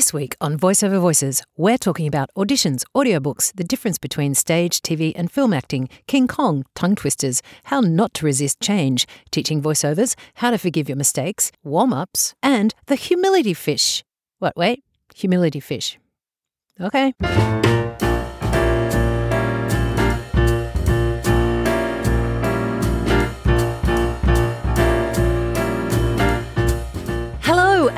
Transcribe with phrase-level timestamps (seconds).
[0.00, 5.12] This week on VoiceOver Voices, we're talking about auditions, audiobooks, the difference between stage, TV,
[5.14, 10.52] and film acting, King Kong, tongue twisters, how not to resist change, teaching voiceovers, how
[10.52, 14.02] to forgive your mistakes, warm ups, and the humility fish.
[14.38, 14.82] What, wait?
[15.16, 15.98] Humility fish.
[16.80, 17.12] Okay.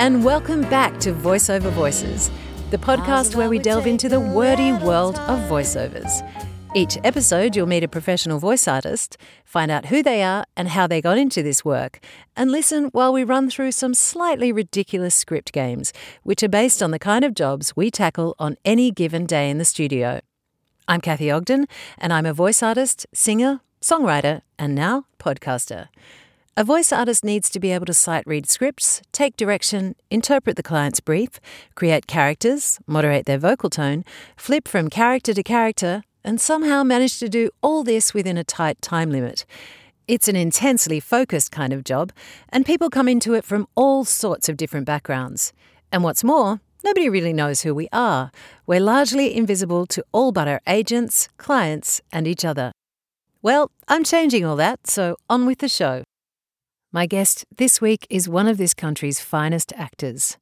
[0.03, 2.29] And welcome back to VoiceOver Voices,
[2.71, 6.29] the podcast where we delve into the wordy world of voiceovers.
[6.75, 10.89] Each episode, you'll meet a professional voice artist, find out who they are and how
[10.89, 12.01] they got into this work,
[12.35, 15.93] and listen while we run through some slightly ridiculous script games,
[16.25, 19.59] which are based on the kind of jobs we tackle on any given day in
[19.59, 20.21] the studio.
[20.89, 25.87] I'm Kathy Ogden, and I'm a voice artist, singer, songwriter, and now podcaster.
[26.55, 30.63] A voice artist needs to be able to sight read scripts, take direction, interpret the
[30.63, 31.41] client's brief,
[31.75, 34.05] create characters, moderate their vocal tone,
[34.37, 38.83] flip from character to character, and somehow manage to do all this within a tight
[38.83, 39.47] time limit.
[40.07, 42.13] It's an intensely focused kind of job,
[42.51, 45.55] and people come into it from all sorts of different backgrounds.
[45.91, 48.31] And what's more, nobody really knows who we are.
[48.67, 52.73] We're largely invisible to all but our agents, clients, and each other.
[53.41, 56.05] Well, I'm changing all that, so on with the show.
[56.95, 60.37] My guest this week is one of this country's finest actors.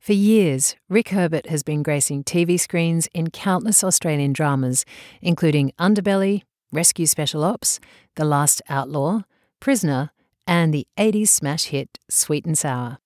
[0.00, 4.84] For years, Rick Herbert has been gracing TV screens in countless Australian dramas,
[5.22, 7.78] including Underbelly, Rescue Special Ops,
[8.16, 9.20] The Last Outlaw,
[9.60, 10.10] Prisoner,
[10.48, 12.98] and the 80s smash hit Sweet and Sour.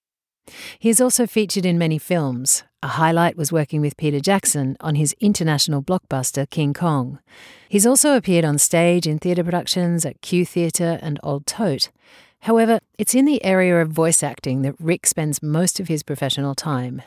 [0.78, 2.64] He is also featured in many films.
[2.82, 7.18] A highlight was working with Peter Jackson on his international blockbuster King Kong.
[7.68, 11.90] He's also appeared on stage in theatre productions at Q Theatre and Old Tote.
[12.40, 16.54] However, it's in the area of voice acting that Rick spends most of his professional
[16.54, 17.02] time.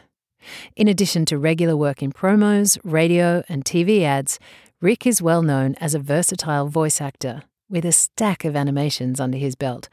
[0.75, 4.39] In addition to regular work in promos, radio, and TV ads,
[4.81, 9.37] Rick is well known as a versatile voice actor with a stack of animations under
[9.37, 9.87] his belt,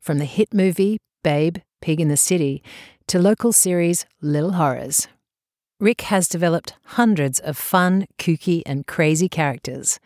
[0.00, 2.62] from the hit movie Babe, Pig in the City
[3.06, 5.08] to local series Little Horrors.
[5.80, 9.98] Rick has developed hundreds of fun, kooky, and crazy characters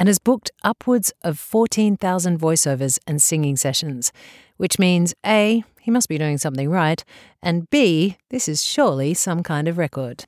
[0.00, 4.12] and has booked upwards of 14,000 voiceovers and singing sessions,
[4.56, 7.04] which means A, he must be doing something right,
[7.42, 10.24] and B, this is surely some kind of record.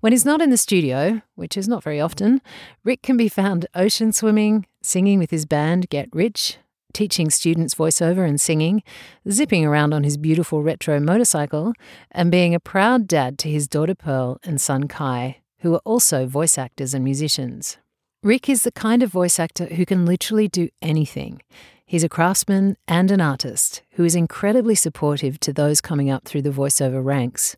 [0.00, 2.40] When he's not in the studio, which is not very often,
[2.84, 6.58] Rick can be found ocean swimming, singing with his band Get Rich,
[6.92, 8.84] teaching students voiceover and singing,
[9.28, 11.72] zipping around on his beautiful retro motorcycle,
[12.12, 16.26] and being a proud dad to his daughter Pearl and son Kai, who are also
[16.26, 17.78] voice actors and musicians.
[18.26, 21.40] Rick is the kind of voice actor who can literally do anything.
[21.86, 26.42] He's a craftsman and an artist who is incredibly supportive to those coming up through
[26.42, 27.54] the voiceover ranks.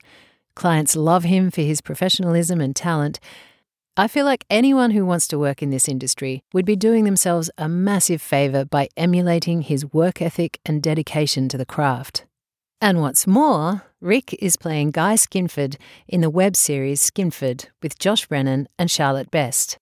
[0.55, 3.19] Clients love him for his professionalism and talent.
[3.97, 7.51] I feel like anyone who wants to work in this industry would be doing themselves
[7.57, 12.27] a massive favour by emulating his work ethic and dedication to the craft.
[12.79, 18.27] And what's more, Rick is playing Guy Skinford in the web series Skinford with Josh
[18.27, 19.79] Brennan and Charlotte Best.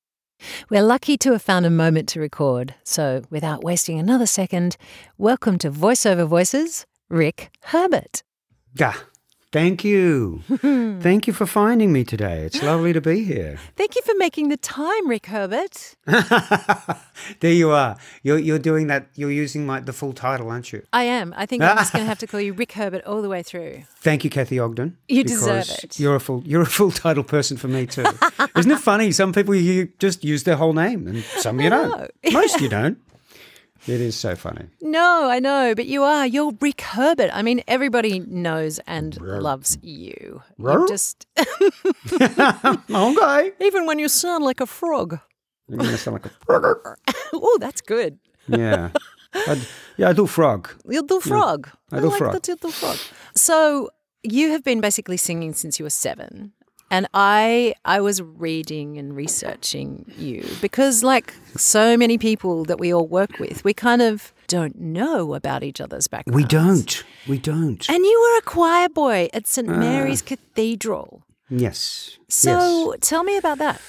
[0.70, 4.76] We're lucky to have found a moment to record, so without wasting another second,
[5.18, 8.22] welcome to VoiceOver Voices, Rick Herbert.
[8.74, 8.94] Yeah,
[9.52, 10.42] thank you.
[11.00, 12.44] thank you for finding me today.
[12.44, 13.58] It's lovely to be here.
[13.76, 15.96] Thank you for making the time, Rick Herbert.
[17.40, 17.96] there you are.
[18.22, 19.08] You're, you're doing that.
[19.14, 20.82] You're using my, the full title, aren't you?
[20.92, 21.34] I am.
[21.36, 23.42] I think I'm just going to have to call you Rick Herbert all the way
[23.42, 23.82] through.
[23.96, 24.96] Thank you, Kathy Ogden.
[25.08, 25.98] You deserve it.
[25.98, 26.42] You're a full.
[26.44, 28.04] You're a full title person for me too.
[28.56, 29.12] Isn't it funny?
[29.12, 32.10] Some people you just use their whole name, and some you don't.
[32.32, 32.98] Most you don't.
[33.88, 34.66] It is so funny.
[34.80, 36.26] No, I know, but you are.
[36.26, 37.30] You're Rick Herbert.
[37.32, 40.42] I mean, everybody knows and loves you.
[40.58, 41.26] You just
[42.91, 43.52] okay.
[43.60, 45.20] even when you sound like a frog.
[45.69, 46.98] You're gonna sound like a frog.
[47.32, 48.19] oh, that's good.
[48.48, 48.91] Yeah.
[49.34, 49.60] I,
[49.97, 50.68] yeah, I do frog.
[50.88, 51.68] You'll do frog.
[51.92, 52.32] I do like frog.
[52.32, 52.97] that you do frog.
[53.36, 53.91] So
[54.24, 56.53] you have been basically singing since you were seven.
[56.91, 62.92] And I I was reading and researching you because like so many people that we
[62.94, 66.36] all work with, we kind of don't know about each other's backgrounds.
[66.36, 67.04] We don't.
[67.27, 67.88] We don't.
[67.91, 71.22] And you were a choir boy at St Mary's Cathedral.
[71.48, 72.18] Yes.
[72.28, 72.98] So yes.
[73.00, 73.80] tell me about that.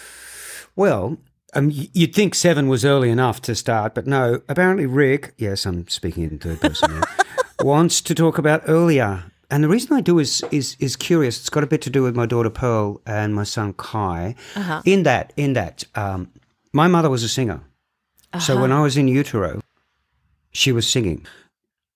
[0.75, 1.17] Well,
[1.53, 4.41] um, you'd think seven was early enough to start, but no.
[4.47, 7.03] Apparently, Rick, yes, I'm speaking in third person here,
[7.61, 9.31] wants to talk about earlier.
[9.49, 11.39] And the reason I do is is is curious.
[11.39, 14.35] It's got a bit to do with my daughter Pearl and my son Kai.
[14.55, 14.81] Uh-huh.
[14.85, 16.29] In that, in that, um,
[16.73, 17.61] my mother was a singer.
[18.39, 19.61] So when I was in utero,
[20.51, 21.25] she was singing,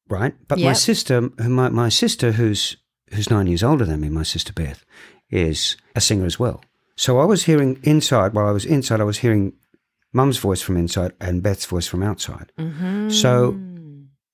[0.07, 0.33] right?
[0.48, 2.77] But my sister, my my sister, who's
[3.13, 4.83] who's nine years older than me, my sister Beth,
[5.30, 6.63] is a singer as well.
[6.95, 9.53] So I was hearing inside, while I was inside, I was hearing
[10.13, 12.51] mum's voice from inside and Beth's voice from outside.
[13.12, 13.59] So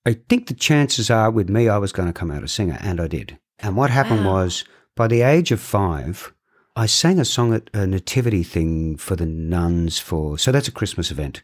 [0.06, 2.78] I think the chances are with me, I was going to come out a singer,
[2.80, 3.38] and I did.
[3.58, 4.34] And what happened Wow.
[4.34, 4.64] was,
[4.96, 6.32] by the age of five,
[6.76, 10.72] I sang a song at a nativity thing for the nuns for, so that's a
[10.72, 11.42] Christmas event.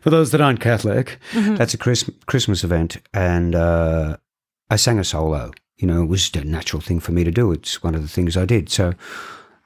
[0.00, 2.98] For those that aren't Catholic, that's a Chris, Christmas event.
[3.12, 4.16] And uh,
[4.70, 5.50] I sang a solo.
[5.76, 7.50] You know, it was just a natural thing for me to do.
[7.52, 8.70] It's one of the things I did.
[8.70, 8.94] So,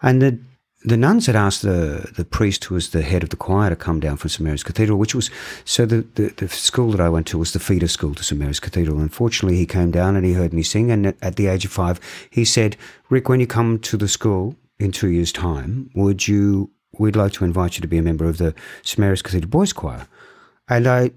[0.03, 0.39] and the
[0.82, 3.77] the nuns had asked the the priest who was the head of the choir to
[3.77, 5.31] come down from St Mary's Cathedral, which was
[5.65, 8.38] so the, the, the school that I went to was the feeder school to St
[8.41, 8.99] Mary's Cathedral.
[9.00, 12.00] Unfortunately, he came down and he heard me sing, and at, the age of five,
[12.31, 12.77] he said,
[13.11, 16.71] "Rick, when you come to the school in two years' time, would you?
[16.99, 19.73] We'd like to invite you to be a member of the St Mary's Cathedral Boys
[19.75, 20.06] Choir."
[20.69, 21.11] And I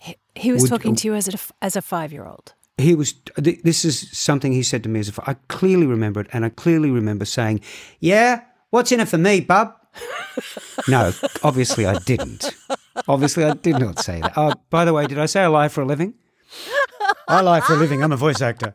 [0.00, 2.54] He, he was Would- talking to you as a as a five year old.
[2.78, 6.28] he was this is something he said to me as if I clearly remember it
[6.32, 7.60] and I clearly remember saying,
[7.98, 9.74] "Yeah, what's in it for me, bub?"
[10.88, 11.12] no,
[11.42, 12.54] obviously I didn't.
[13.06, 14.34] Obviously I did not say that.
[14.36, 16.14] Oh, by the way, did I say I lie for a living?
[17.26, 18.02] I lie for a living.
[18.02, 18.74] I'm a voice actor.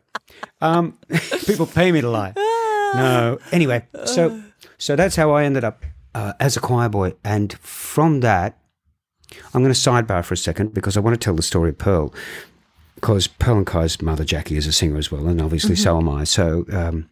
[0.60, 0.98] Um,
[1.46, 2.32] people pay me to lie.
[2.36, 3.38] No.
[3.52, 4.42] Anyway, so
[4.78, 8.58] so that's how I ended up uh, as a choir boy, and from that,
[9.52, 11.78] I'm going to sidebar for a second because I want to tell the story of
[11.78, 12.14] Pearl
[12.94, 16.08] because Pearl and Kai's mother Jackie is a singer as well, and obviously so am
[16.08, 16.24] I.
[16.24, 17.10] So um,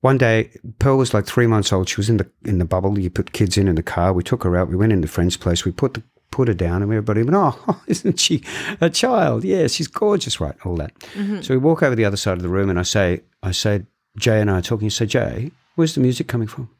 [0.00, 1.88] one day, Pearl was like three months old.
[1.88, 2.98] She was in the in the bubble.
[2.98, 4.12] You put kids in in the car.
[4.12, 4.68] We took her out.
[4.68, 5.64] We went into friend's place.
[5.64, 8.42] We put the put her down, and everybody went, "Oh, isn't she
[8.80, 9.44] a child?
[9.44, 10.54] Yeah, she's gorgeous, right?
[10.64, 11.42] All that." Mm-hmm.
[11.42, 13.84] So we walk over the other side of the room, and I say, "I say,
[14.16, 14.86] Jay and I are talking.
[14.86, 16.70] You say, Jay, where's the music coming from?"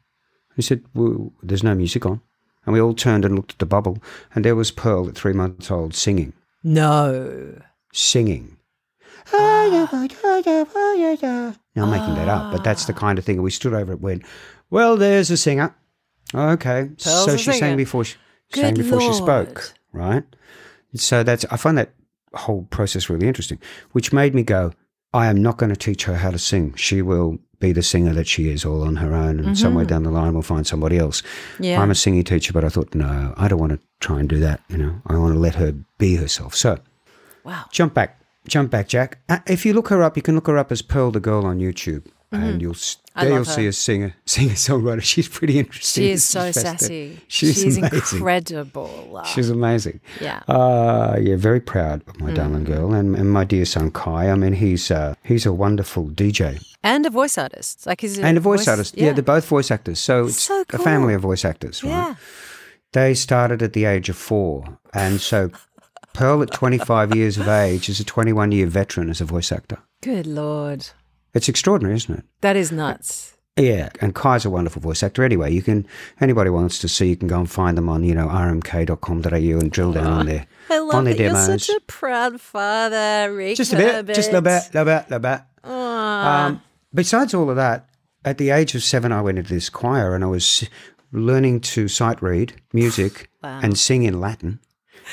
[0.55, 2.21] He said, well, "There's no music on."
[2.65, 3.97] And we all turned and looked at the bubble,
[4.35, 6.33] and there was Pearl at three months old singing
[6.63, 7.59] No.
[7.93, 8.57] singing.
[9.33, 9.87] Now
[11.83, 14.21] I'm making that up, but that's the kind of thing we stood over it when,
[14.69, 15.73] well, there's a singer.
[16.33, 16.89] Okay.
[17.01, 17.57] Pearl's so she singer.
[17.57, 18.15] sang before she
[18.51, 20.23] Good sang before she spoke, right?
[20.95, 21.93] So that's I find that
[22.33, 23.59] whole process really interesting,
[23.91, 24.73] which made me go,
[25.13, 26.73] I am not going to teach her how to sing.
[26.75, 30.03] She will be the singer that she is all on her own, and somewhere down
[30.03, 31.21] the line we'll find somebody else.
[31.21, 31.63] Mm-hmm.
[31.63, 31.81] Yeah.
[31.81, 34.39] I'm a singing teacher, but I thought, no, I don't want to try and do
[34.39, 34.61] that.
[34.69, 36.55] You know, I want to let her be herself.
[36.55, 36.79] So
[37.43, 37.65] Wow.
[37.71, 39.19] jump back, jump back, Jack.
[39.29, 41.45] Uh, if you look her up, you can look her up as Pearl the Girl
[41.45, 43.25] on YouTube, and you'll Mm-hmm.
[43.27, 45.01] There you'll see a singer, singer songwriter.
[45.03, 46.03] She's pretty interesting.
[46.03, 47.19] She is so sassy.
[47.27, 49.21] She's, She's incredible.
[49.25, 49.99] She's amazing.
[50.21, 50.43] yeah.
[50.47, 52.35] Uh, yeah, very proud of my Mm.
[52.35, 54.29] darling girl, and, and my dear son Kai.
[54.31, 57.85] I mean, he's uh, he's a wonderful DJ and a voice artist.
[57.85, 58.95] Like he's and a voice, artist.
[58.97, 59.11] Yeah.
[59.11, 59.99] they're both voice actors.
[59.99, 61.89] So it's So a family of voice actors, right?
[61.89, 62.15] yeah.
[62.93, 65.51] They started at the age of four, and so
[66.13, 69.79] Pearl, at 25 years of age, is a 21 year veteran as a voice actor.
[70.01, 70.87] Good lord.
[71.33, 72.25] It's extraordinary, isn't it?
[72.41, 73.37] That is nuts.
[73.57, 75.23] Yeah, and Kai's a wonderful voice actor.
[75.23, 75.85] Anyway, you can
[76.21, 79.29] anybody wants to see, you can go and find them on you know rmk.com.au
[79.59, 81.47] and drill down on their I love on their that demos.
[81.47, 83.57] you're such a proud father, Rick.
[83.57, 85.41] just a bit, just a little bit, little bit, little bit.
[85.69, 86.61] Um,
[86.93, 87.89] besides all of that,
[88.23, 90.67] at the age of seven, I went into this choir and I was
[91.11, 93.59] learning to sight read music Wow.
[93.63, 94.59] and sing in Latin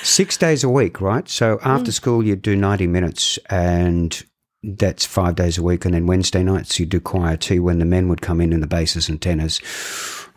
[0.02, 1.29] six days a week, right?
[1.29, 4.23] So after school, you'd do 90 minutes and
[4.62, 5.85] that's five days a week.
[5.85, 8.62] And then Wednesday nights, you'd do choir too, when the men would come in and
[8.62, 9.61] the basses and tenors.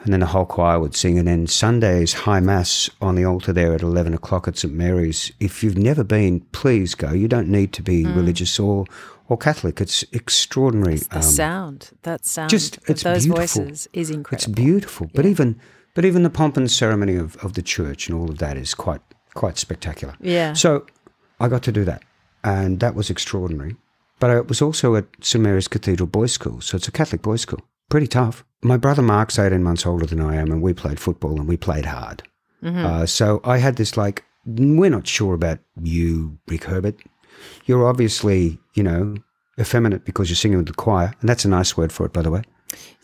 [0.04, 1.20] And then the whole choir would sing.
[1.20, 4.74] And then Sundays, high mass on the altar there at 11 o'clock at St.
[4.74, 5.32] Mary's.
[5.40, 7.12] If you've never been, please go.
[7.12, 8.86] You don't need to be religious or,
[9.28, 9.80] or Catholic.
[9.80, 10.98] It's extraordinary.
[10.98, 13.64] the um, sound, that sound just- it's those beautiful.
[13.66, 14.36] voices is incredible.
[14.36, 15.10] it's beautiful.
[15.14, 15.60] But even
[15.94, 18.74] but even the pomp and ceremony of, of the church and all of that is
[18.74, 19.02] quite
[19.34, 20.16] quite spectacular.
[20.20, 20.54] Yeah.
[20.54, 20.86] So
[21.40, 22.04] I got to do that.
[22.44, 23.76] And that was extraordinary.
[24.20, 26.62] But I was also at St Mary's Cathedral Boys' School.
[26.62, 27.62] So it's a Catholic boys' school.
[27.90, 28.44] Pretty tough.
[28.62, 31.58] My brother Mark's 18 months older than I am, and we played football and we
[31.58, 32.24] played hard.
[32.64, 36.96] Uh, so I had this like, we're not sure about you, Rick Herbert.
[37.66, 39.16] You're obviously, you know,
[39.60, 41.16] effeminate because you're singing with the choir.
[41.22, 42.44] And that's a nice word for it, by the way.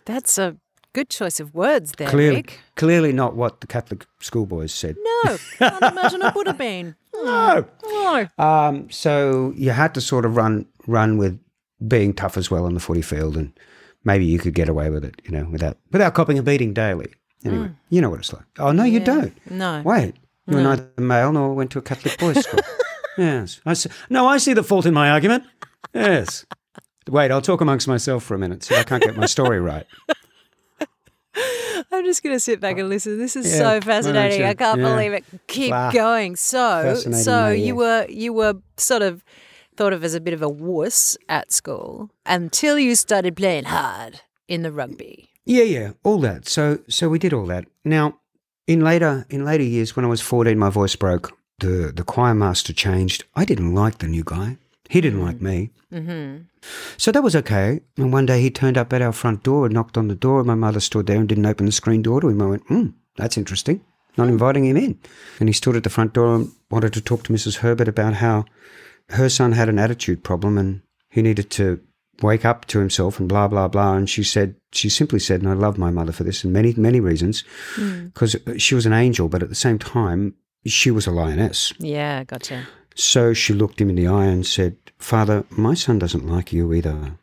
[0.05, 0.55] That's a
[0.93, 2.59] good choice of words there, Clearly, Rick.
[2.75, 4.95] clearly not what the Catholic schoolboys said.
[5.23, 6.95] No, can't imagine it would have been.
[7.23, 7.65] No.
[7.83, 8.27] No.
[8.37, 11.39] Um, so you had to sort of run run with
[11.87, 13.51] being tough as well on the footy field, and
[14.03, 17.11] maybe you could get away with it, you know, without without copping a beating daily.
[17.43, 18.43] Anyway, you know what it's like.
[18.59, 19.05] Oh no, you Yeah.
[19.05, 19.51] don't.
[19.51, 19.81] No.
[19.83, 20.13] Wait,
[20.45, 22.59] you're neither male nor went to a Catholic boys' school.
[23.17, 23.89] yes, I see.
[24.11, 25.43] No, I see the fault in my argument.
[25.95, 26.45] Yes.
[27.09, 28.63] Wait, I'll talk amongst myself for a minute.
[28.63, 29.87] See, I can't get my story right.
[31.97, 33.17] I'm just going to sit back and listen.
[33.17, 34.43] This is Yeah, so fascinating.
[34.45, 34.89] I can't Yeah.
[34.89, 35.25] believe it.
[35.47, 35.91] Keep Wow.
[35.91, 36.35] going.
[36.35, 39.23] So, so you were you were sort of
[39.75, 44.21] thought of as a bit of a wuss at school until you started playing hard
[44.47, 45.29] in the rugby.
[45.45, 46.47] Yeah, yeah, all that.
[46.47, 47.65] So, so we did all that.
[47.85, 48.19] Now,
[48.67, 51.31] in later in later years, when I was fourteen, my voice broke.
[51.59, 53.23] the The choir master changed.
[53.35, 54.57] I didn't like the new guy.
[54.89, 55.71] He didn't like me.
[55.91, 56.43] Mm-hmm.
[56.97, 57.81] So that was okay.
[57.97, 60.39] And one day he turned up at our front door and knocked on the door.
[60.39, 62.41] And my mother stood there and didn't open the screen door to him.
[62.41, 63.83] I went, hmm, that's interesting.
[64.17, 64.99] Not inviting him in.
[65.39, 67.57] And he stood at the front door and wanted to talk to Mrs.
[67.57, 68.45] Herbert about how
[69.09, 71.79] her son had an attitude problem and he needed to
[72.21, 73.93] wake up to himself and blah, blah, blah.
[73.95, 76.73] And she said, she simply said, and I love my mother for this and many,
[76.75, 77.43] many reasons,
[77.75, 81.71] because she was an angel, but at the same time, she was a lioness.
[81.77, 82.67] Yeah, gotcha.
[82.97, 86.73] So she looked him in the eye and said, Father, my son doesn't like you
[86.73, 87.17] either.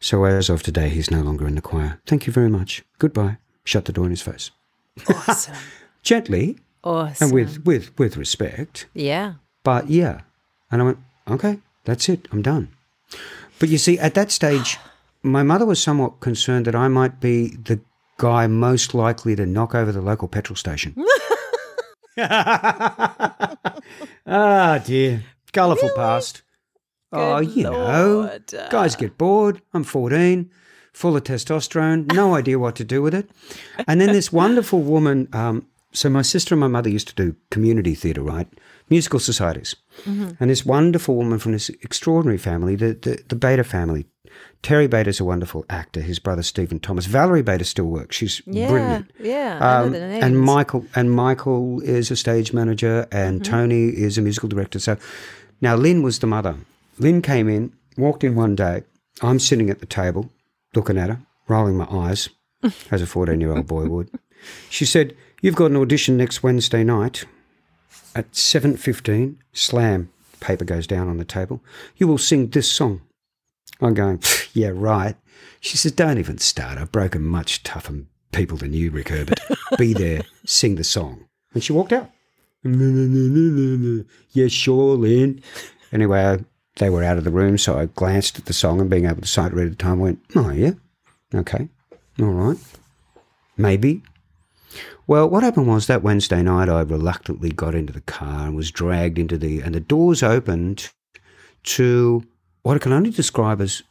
[0.00, 1.98] So as of today, he's no longer in the choir.
[2.06, 2.84] Thank you very much.
[2.98, 3.38] Goodbye.
[3.64, 4.50] Shut the door in his face.
[5.08, 5.54] Awesome.
[6.02, 7.26] Gently awesome.
[7.26, 8.86] and with, with, with respect.
[8.94, 9.34] yeah.
[9.64, 10.20] But yeah.
[10.70, 10.98] And I went,
[11.28, 12.28] okay, that's it.
[12.30, 12.68] I'm done.
[13.58, 14.76] But you see, at that stage,
[15.22, 17.80] my mother was somewhat concerned that I might be the
[18.18, 20.94] guy most likely to knock over the local petrol station.
[24.26, 25.22] ah, dear.
[25.52, 26.42] Colourful past.
[27.12, 28.38] oh, Good you know,
[28.70, 29.62] guys get bored.
[29.72, 30.50] I'm 14,
[30.92, 33.30] full of testosterone, no idea what to do with it.
[33.86, 35.28] And then this wonderful woman.
[35.32, 38.48] Um, so my sister and my mother used to do community theatre, right?
[38.90, 39.74] Musical societies.
[40.06, 44.06] And this wonderful woman from this extraordinary family, the, the, the Bader family.
[44.62, 46.00] Terry Bader's a wonderful actor.
[46.00, 47.06] His brother Stephen Thomas.
[47.06, 48.16] Valerie Bader still works.
[48.16, 48.68] She's Yeah.
[48.68, 49.10] brilliant.
[49.20, 49.58] Yeah.
[49.58, 53.50] Um, and Michael and Michael is a stage manager, and Mm-hmm.
[53.52, 54.78] Tony is a musical director.
[54.78, 54.96] So
[55.60, 56.54] now Lynn was the mother.
[56.98, 58.82] Lynn came in, walked in one day.
[59.22, 60.30] I'm sitting at the table,
[60.74, 62.28] looking at her, rolling my eyes,
[62.90, 64.10] as a 14 year old boy would.
[64.70, 67.24] She said, "You've got an audition next Wednesday night
[68.14, 69.36] at 7:15.
[69.52, 70.10] Slam.
[70.40, 71.62] Paper goes down on the table.
[71.96, 73.02] You will sing this song."
[73.80, 75.16] I'm going, "Yeah, right."
[75.60, 76.78] She says, "Don't even start.
[76.78, 79.40] I've broken much tougher people than you, Rick Herbert.
[79.76, 82.10] Be there, sing the song." And she walked out.
[84.32, 85.40] Yeah, sure, Lynn.
[85.92, 86.44] Anyway,
[86.76, 89.22] they were out of the room, so I glanced at the song and being able
[89.22, 90.72] to sight read at the time, went, "Oh yeah,
[91.34, 91.68] okay,
[92.20, 92.58] all right,
[93.56, 94.02] maybe."
[95.08, 98.70] Well, what happened was that Wednesday night, I reluctantly got into the car and was
[98.70, 100.90] dragged into the, and the doors opened
[101.64, 102.22] to
[102.62, 103.82] what I can only describe as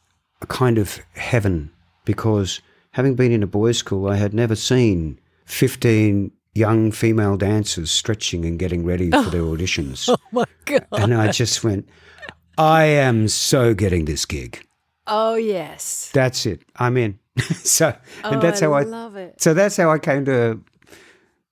[0.41, 1.71] a kind of heaven
[2.05, 7.89] because having been in a boys' school, I had never seen 15 young female dancers
[7.89, 10.07] stretching and getting ready for their oh auditions.
[10.09, 10.85] oh my God.
[10.91, 11.89] and I just went,
[12.59, 14.63] I am so getting this gig.
[15.07, 16.11] Oh, yes.
[16.13, 16.61] That's it.
[16.75, 17.17] I'm in.
[17.39, 17.87] so,
[18.23, 19.41] and Oh, that's how I, love it.
[19.41, 20.59] so that's how I came to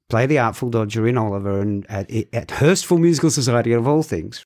[0.09, 4.45] play the Artful Dodger in Oliver and at, at Hurstville Musical Society of all things.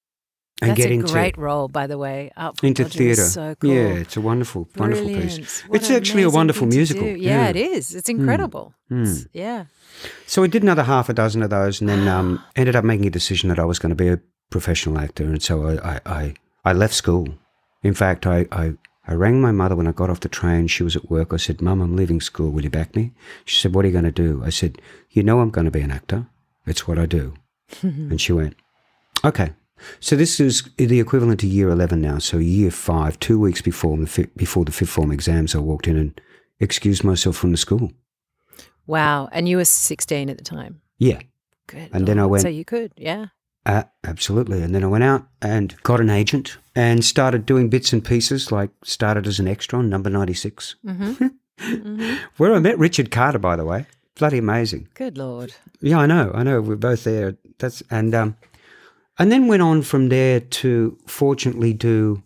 [0.62, 2.32] And That's get a into great role, by the way.
[2.36, 3.24] Up into theatre.
[3.24, 3.72] So cool.
[3.74, 5.62] Yeah, it's a wonderful, wonderful piece.
[5.62, 7.04] What it's actually a wonderful musical.
[7.04, 7.16] do.
[7.16, 7.96] Yeah, it is.
[7.96, 8.74] It's incredible.
[8.92, 9.66] It's- yeah.
[10.28, 13.06] So I did another half a dozen of those, and then um, ended up making
[13.08, 16.00] a decision that I was going to be a professional actor, and so I I,
[16.06, 16.34] I,
[16.66, 17.30] I left school.
[17.82, 18.74] In fact, I, I
[19.10, 20.68] I rang my mother when I got off the train.
[20.68, 21.34] She was at work.
[21.34, 22.52] I said, "Mum, I'm leaving school.
[22.52, 23.12] Will you back me?"
[23.46, 25.72] She said, "What are you going to do?" I said, "You know, I'm going to
[25.80, 26.28] be an actor.
[26.68, 27.34] It's what I do."
[27.82, 28.56] and she went,
[29.24, 29.50] "Okay."
[30.00, 32.20] So this is the equivalent to year eleven now.
[32.20, 35.88] So year five, two weeks before the fi- before the fifth form exams, I walked
[35.88, 36.22] in and
[36.60, 37.92] excused myself from the school.
[38.88, 39.30] Wow.
[39.32, 40.82] And you were 16 at the time.
[40.98, 41.20] Yeah.
[41.68, 41.90] Good.
[41.94, 43.28] And then I went- So you could, yeah.
[43.70, 44.64] Uh, absolutely.
[44.64, 48.52] And then I went out and got an agent and started doing bits and pieces,
[48.52, 51.28] like started as an extra on number 96, Mm-hmm.
[51.60, 52.16] mm-hmm.
[52.38, 53.86] where I met Richard Carter, by the way.
[54.16, 54.88] Bloody amazing.
[54.96, 55.54] Good Lord.
[55.82, 56.32] Yeah, I know.
[56.34, 56.62] I know.
[56.62, 57.38] We're both there.
[57.60, 58.38] That's and um,
[59.20, 62.24] and then went on from there to fortunately do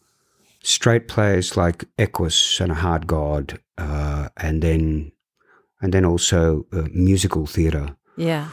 [0.63, 5.11] straight plays like Equus and A Hard God, uh, and then
[5.81, 8.47] and then also uh, musical theatre Yeah.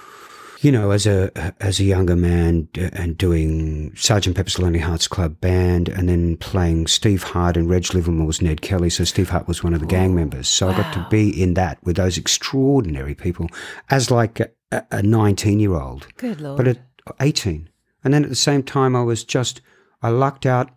[0.61, 5.41] You know, as a as a younger man and doing Sergeant Pepper's Lonely Hearts Club
[5.41, 8.91] Band, and then playing Steve Hart and Reg Livermore's Ned Kelly.
[8.91, 10.49] So Steve Hart was one of the gang members.
[10.49, 13.49] So I got to be in that with those extraordinary people
[13.89, 14.51] as like a-
[14.91, 16.57] a nineteen year old, Good Lord.
[16.59, 16.79] but at
[17.21, 17.69] eighteen.
[18.05, 19.61] And then at the same time, I was just
[20.03, 20.71] I lucked out,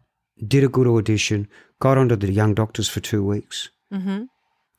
[0.45, 1.47] did a good audition,
[1.79, 4.23] got onto the Young Doctors for two weeks mm-hmm.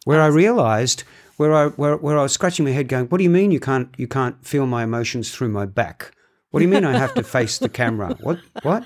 [0.05, 1.05] where I realised
[1.37, 3.61] where I where, where I was scratching my head, going, "What do you mean you
[3.61, 6.13] can't you can't feel my emotions through my back?
[6.51, 8.17] What do you mean I have to face the camera?
[8.21, 8.85] What what?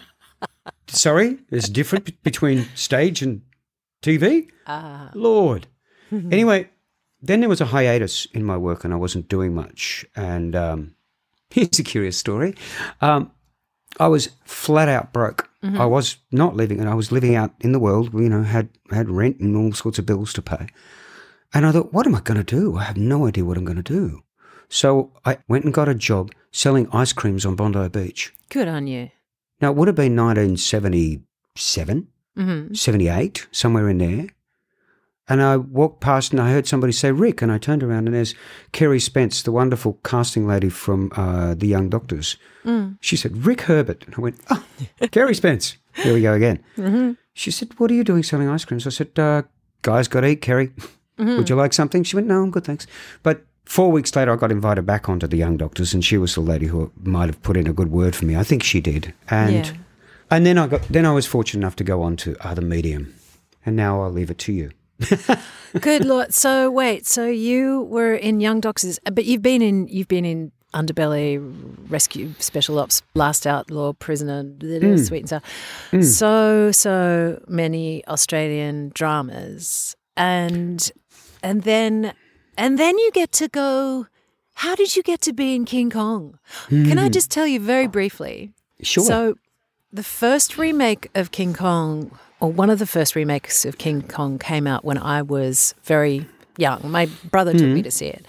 [0.87, 3.43] Sorry, there's a difference between stage and
[4.02, 4.49] TV.
[4.67, 5.11] Ah.
[5.14, 5.67] Lord.
[6.12, 6.71] anyway,
[7.21, 10.07] then there was a hiatus in my work, and I wasn't doing much.
[10.17, 10.95] And um,
[11.50, 12.55] here's a curious story.
[13.00, 13.33] Um,
[14.00, 15.50] I was flat out broke.
[15.76, 18.14] I was not living, and I was living out in the world.
[18.14, 20.69] You know, had had rent and all sorts of bills to pay.
[21.55, 22.76] And I thought, what am I going to do?
[22.76, 24.23] I have no idea what I'm going to do.
[24.69, 28.35] So I went and got a job selling ice creams on Bondi Beach.
[28.50, 29.11] Good on you.
[29.61, 34.26] Now, it would have been 1977, hmm 78, somewhere in there.
[35.31, 37.43] And I walked past and I heard somebody say, Rick.
[37.43, 38.35] And I turned around and there's
[38.73, 42.37] Kerry Spence, the wonderful casting lady from uh, The Young Doctors.
[43.00, 44.05] She said, Rick Herbert.
[44.07, 44.64] And I went, oh,
[45.11, 45.76] Kerry Spence.
[45.95, 47.17] Here we go again.
[47.35, 48.87] She said, What are you doing selling ice creams?
[48.87, 49.43] I said, uh,
[49.83, 50.73] Guys, got to eat, Kerry.
[51.18, 51.37] Mm-hmm.
[51.37, 52.04] Would you like something?
[52.04, 52.87] She went, No, I'm good, thanks.
[53.22, 56.34] But four weeks later, I got invited back onto The Young Doctors, and she was
[56.34, 58.37] the lady who might have put in a good word for me.
[58.37, 59.12] I think she did.
[59.28, 59.72] And Yeah.
[60.30, 63.14] and then I got then I was fortunate enough to go on to other medium.
[63.66, 64.70] And now I'll leave it to you.
[65.80, 66.32] Good lord.
[66.34, 70.52] So wait, so you were in Young Doctors, but you've been in you've been in
[70.75, 71.38] Underbelly,
[71.88, 75.06] Rescue, Special Ops, Last Outlaw, Prisoner, blah, mm.
[75.06, 75.42] Sweet and Sour.
[75.92, 76.04] Mm.
[76.04, 80.90] So so many Australian dramas, and
[81.42, 82.12] and then
[82.59, 84.07] and then you get to go.
[84.54, 86.37] How did you get to be in King Kong?
[86.68, 87.12] Can I hmm.
[87.12, 88.52] just tell you very briefly?
[88.83, 89.04] Sure.
[89.04, 89.35] So,
[89.92, 94.37] the first remake of King Kong, or one of the first remakes of King Kong,
[94.37, 96.26] came out when I was very
[96.57, 96.90] young.
[96.90, 97.83] My brother took me hmm.
[97.83, 98.26] to see it,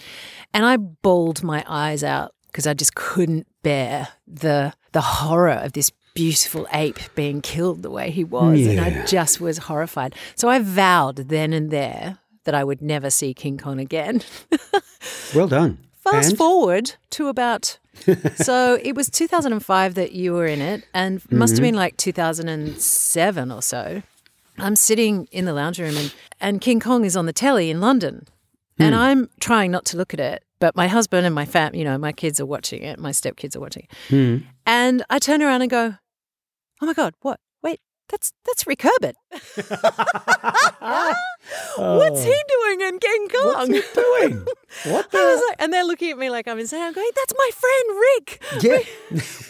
[0.54, 5.74] and I bawled my eyes out because I just couldn't bear the the horror of
[5.74, 10.14] this beautiful ape being killed the way he was, and I just was horrified.
[10.36, 14.24] So I vowed then and there that I would never see King Kong again.
[15.36, 15.78] well done.
[16.00, 16.38] Fast And?
[16.40, 17.78] forward to about
[18.38, 21.64] so it was 2005 that you were in it, and must have mm-hmm.
[21.64, 24.02] been like 2007 or so.
[24.58, 27.82] I'm sitting in the lounge room, and, and King Kong is on the telly in
[27.82, 28.26] London,
[28.80, 29.02] and hmm.
[29.02, 31.98] I'm trying not to look at it, but my husband and my fam, you know,
[31.98, 32.98] my kids are watching it.
[32.98, 34.38] My stepkids are watching it, hmm.
[34.66, 35.96] and I turn around and go,
[36.82, 37.40] "Oh my god, what?
[38.10, 39.16] That's that's Rick Herbert.
[41.78, 44.46] What's he doing in King Kong?" What's he doing?
[44.86, 46.84] What I was like, and they're looking at me like I'm insane.
[46.84, 48.44] I'm going, that's my friend Rick.
[48.62, 48.80] Yeah.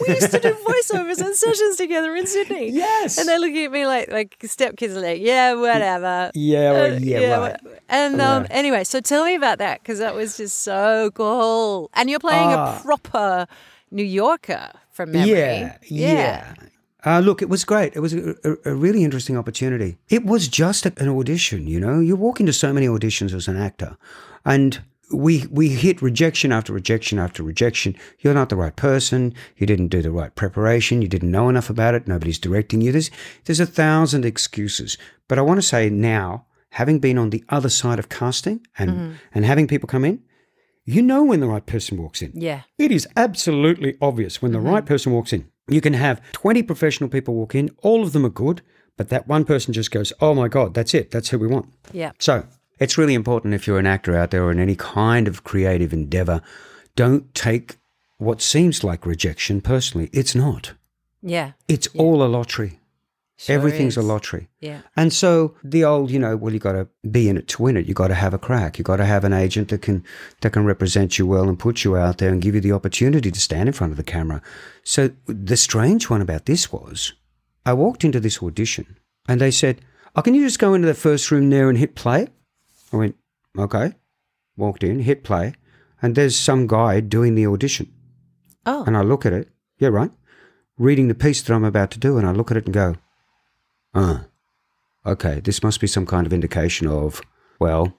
[0.00, 2.70] We used to do voiceovers and sessions together in Sydney.
[2.70, 3.18] Yes.
[3.18, 6.30] And they're looking at me like like stepkids are like, yeah, whatever.
[6.34, 7.62] Yeah, well, Uh, yeah, right.
[7.62, 8.48] wha- And um, Yeah.
[8.56, 11.90] anyway, so tell me about that because that was just so cool.
[11.92, 12.78] And you're playing Ah.
[12.78, 13.46] a proper
[13.90, 15.30] New Yorker from memory.
[15.32, 16.54] Yeah, yeah.
[17.04, 17.94] Uh, look, it was great.
[17.94, 19.98] It was a, a, a really interesting opportunity.
[20.08, 22.00] It was just a, an audition, you know.
[22.00, 23.96] You walk into so many auditions as an actor,
[24.44, 24.80] and
[25.12, 27.96] we we hit rejection after rejection after rejection.
[28.20, 29.34] You're not the right person.
[29.56, 31.02] You didn't do the right preparation.
[31.02, 32.06] You didn't know enough about it.
[32.06, 32.92] Nobody's directing you.
[32.92, 33.10] There's
[33.44, 34.98] there's a thousand excuses.
[35.28, 39.18] But I want to say now, having been on the other side of casting and
[39.34, 40.22] and having people come in,
[40.84, 42.32] you know when the right person walks in.
[42.34, 42.62] Yeah.
[42.78, 45.48] It is absolutely obvious when the right person walks in.
[45.70, 48.60] You can have 20 professional people walk in, all of them are good,
[48.96, 51.10] but that one person just goes, oh my God, that's it.
[51.10, 51.72] That's who we want.
[51.92, 52.12] Yeah.
[52.18, 52.44] So
[52.78, 55.92] it's really important if you're an actor out there or in any kind of creative
[55.92, 56.42] endeavor,
[56.96, 57.76] don't take
[58.18, 60.10] what seems like rejection personally.
[60.12, 60.74] It's not.
[61.22, 61.52] Yeah.
[61.68, 62.79] It's all a lottery.
[63.40, 64.50] Sure Everything's a lottery.
[64.60, 64.82] Yeah.
[64.96, 67.78] And so the old, you know, well, you got to be in it to win
[67.78, 67.86] it.
[67.86, 68.76] You got to have a crack.
[68.76, 70.04] You got to have an agent that can
[70.42, 73.30] that can represent you well and put you out there and give you the opportunity
[73.30, 74.42] to stand in front of the camera.
[74.84, 77.14] So the strange one about this was,
[77.64, 79.80] I walked into this audition and they said,
[80.14, 82.28] "Oh, can you just go into the first room there and hit play?"
[82.92, 83.16] I went,
[83.58, 83.94] "Okay."
[84.58, 85.54] Walked in, hit play,
[86.02, 87.90] and there's some guy doing the audition.
[88.66, 88.84] Oh.
[88.84, 89.48] And I look at it,
[89.78, 90.10] yeah, right,
[90.76, 92.96] reading the piece that I'm about to do, and I look at it and go,
[93.94, 94.20] uh,
[95.06, 97.20] okay, this must be some kind of indication of,
[97.58, 97.92] well,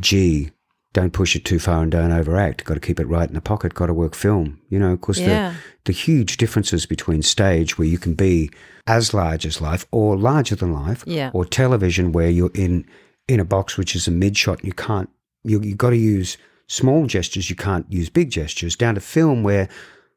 [0.00, 0.50] gee,
[0.92, 2.64] don't push it too far and don't overact.
[2.64, 3.74] Got to keep it right in the pocket.
[3.74, 4.60] Got to work film.
[4.70, 5.50] You know, of course, Yeah.
[5.84, 8.50] the, the huge differences between stage where you can be
[8.86, 11.30] as large as life or larger than life, Yeah.
[11.34, 12.84] or television where you're in
[13.28, 15.10] in a box which is a mid shot and you can't
[15.44, 17.50] you you got to use small gestures.
[17.50, 18.74] You can't use big gestures.
[18.74, 19.68] Down to film where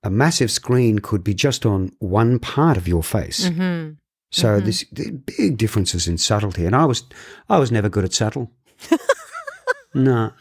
[0.04, 3.50] a massive screen could be just on one part of your face.
[3.50, 3.96] Mm-hmm.
[4.32, 7.04] So there's the big differences in subtlety, and I was
[7.50, 8.50] I was never good at subtle.
[9.94, 10.32] no,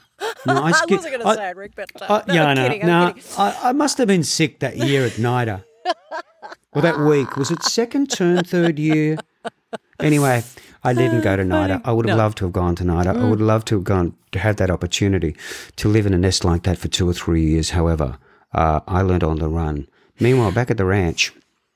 [0.46, 2.68] no, I, I wasn't going to say it, Rick, but uh, uh, no, yeah, no,
[2.68, 3.14] kidding, no.
[3.36, 5.64] I, I must have been sick that year at NIDA.
[6.72, 7.36] or that week.
[7.36, 9.16] Was it second term, third year?
[9.98, 10.42] Anyway,
[10.84, 11.80] I didn't go to NIDA.
[11.84, 12.22] I would have No.
[12.22, 13.08] loved to have gone to NIDA.
[13.16, 15.34] I would have loved to have gone to have that opportunity
[15.76, 17.70] to live in a nest like that for two or three years.
[17.70, 18.18] However,
[18.52, 19.88] uh, I learned on the run.
[20.20, 21.32] Meanwhile, back at the ranch,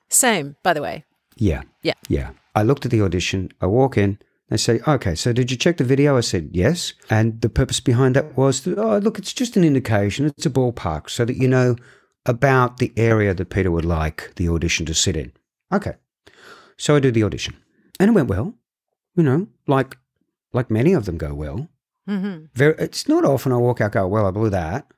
[0.08, 1.04] Same, by the way.
[1.36, 1.62] Yeah.
[1.82, 1.94] Yeah.
[2.08, 2.30] Yeah.
[2.54, 3.50] I looked at the audition.
[3.60, 4.18] I walk in.
[4.50, 6.16] They say, okay, so did you check the video?
[6.16, 6.92] I said, yes.
[7.08, 10.26] And the purpose behind that was, that, oh, look, it's just an indication.
[10.26, 11.76] It's a ballpark so that you know
[12.26, 15.32] about the area that Peter would like the audition to sit in.
[15.72, 15.94] Okay.
[16.76, 17.56] So I do the audition,
[18.00, 18.54] and it went well.
[19.16, 19.96] You know, like
[20.52, 21.68] like many of them go well.
[22.08, 22.46] Mm-hmm.
[22.54, 24.26] Very, it's not often I walk out go well.
[24.26, 24.92] I blew that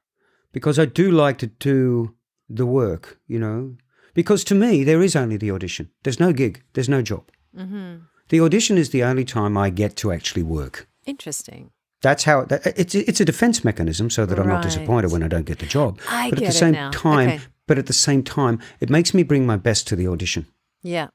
[0.53, 2.15] because I do like to do
[2.49, 3.21] the work.
[3.27, 3.77] You know,
[4.17, 5.91] because to me there is only the audition.
[6.03, 6.63] There's no gig.
[6.73, 7.25] There's no job.
[7.57, 7.97] Mm-hmm.
[8.31, 10.89] The audition is the only time I get to actually work.
[11.05, 11.71] Interesting.
[12.03, 15.29] That's how that, it's it's a defense mechanism so that I'm not disappointed when I
[15.29, 16.01] don't get the job.
[16.09, 16.91] I but at get the it same now.
[16.91, 17.41] time, Okay.
[17.67, 20.47] but at the same time, it makes me bring my best to the audition.
[20.83, 21.09] Yeah.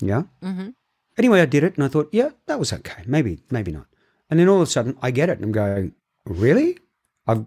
[0.00, 0.22] Yeah.
[0.42, 0.70] Mm-hmm.
[1.18, 3.02] Anyway, I did it, and I thought, yeah, that was okay.
[3.06, 3.86] Maybe, maybe not.
[4.30, 6.78] And then all of a sudden, I get it, and I'm going, really?
[7.26, 7.44] I've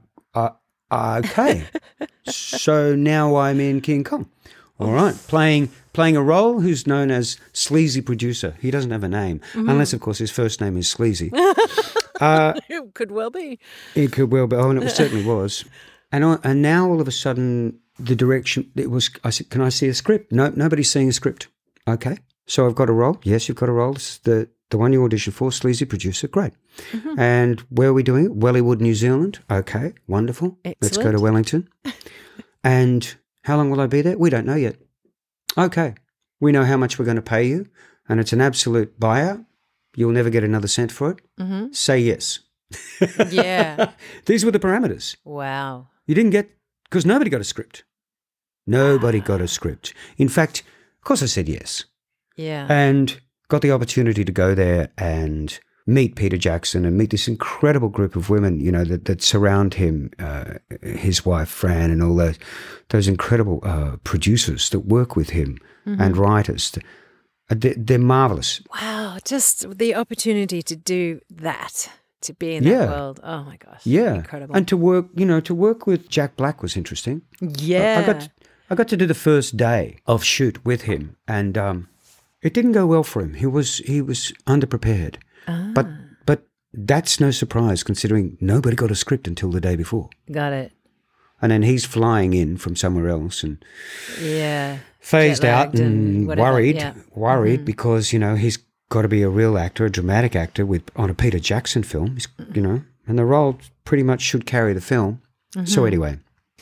[0.93, 1.65] uh, okay.
[2.27, 4.29] so now I'm in King Kong.
[4.79, 8.55] All right, playing playing a role who's known as sleazy producer.
[8.59, 11.31] He doesn't have a name, unless of course his first name is sleazy.
[12.19, 13.59] uh, It could well be.
[13.95, 14.55] it could well be.
[14.55, 15.63] Oh, and it certainly was.
[16.11, 19.09] And I, and now all of a sudden, the direction it was.
[19.23, 21.47] I said, "Can I see a script?" No, nobody's seeing a script.
[21.87, 23.19] Okay, so I've got a role.
[23.23, 23.93] Yes, you've got a role.
[23.93, 26.27] This is the the one you auditioned for, sleazy producer.
[26.27, 26.53] Great.
[27.17, 28.31] And where are we doing it?
[28.35, 29.37] Wellywood, New Zealand.
[29.51, 30.57] Okay, wonderful.
[30.81, 31.69] Let's go to Wellington.
[32.63, 34.17] and how long will I be there?
[34.17, 34.75] We don't know yet.
[35.57, 35.95] Okay,
[36.39, 37.67] we know how much we're going to pay you,
[38.09, 39.45] and it's an absolute buyout.
[39.95, 41.19] You'll never get another cent for it.
[41.39, 41.71] Mm-hmm.
[41.71, 42.39] Say yes.
[43.29, 43.91] Yeah.
[44.25, 45.15] These were the parameters.
[45.23, 45.87] wow.
[46.07, 46.49] You didn't get
[46.85, 47.83] because nobody got a script.
[48.67, 49.93] Nobody got a script.
[50.17, 50.63] In fact,
[50.99, 51.85] of course, I said yes,
[52.35, 52.65] Yeah.
[52.69, 57.89] and got the opportunity to go there and meet Peter Jackson and meet this incredible
[57.89, 62.15] group of women, you know, that, that surround him, uh, his wife Fran, and all
[62.15, 62.37] those
[62.89, 66.71] those incredible uh, producers that work with him and writers.
[67.49, 68.61] Uh, They're, they're marvelous.
[68.73, 69.17] wow.
[69.25, 71.89] Just the opportunity to do that,
[72.21, 72.77] to be in Yeah.
[72.85, 73.19] that world.
[73.23, 73.81] Oh my gosh.
[73.85, 74.55] Yeah, Incredible.
[74.55, 77.21] And to work, you know, to work with Jack Black was interesting.
[77.41, 77.99] yeah.
[78.01, 78.29] I got to,
[78.69, 81.89] I got to do the first day of shoot with him, and um,
[82.41, 83.33] it didn't go well for him.
[83.33, 85.15] He was he was underprepared,
[85.47, 85.71] Ah.
[85.75, 85.87] but
[86.75, 90.71] that's no surprise considering nobody got a script until the day before, got it.
[91.41, 93.63] and then he's flying in from somewhere else and
[94.19, 94.79] Yeah.
[94.99, 96.91] phased out and and whatever, worried, yeah.
[96.91, 97.19] Mm-hmm.
[97.19, 98.57] worried because you know he's
[98.89, 102.17] got to be a real actor, a dramatic actor with on a Peter Jackson film,
[102.53, 105.21] you know, and the role pretty much should carry the film.
[105.55, 105.65] Mm-hmm.
[105.65, 106.17] So anyway,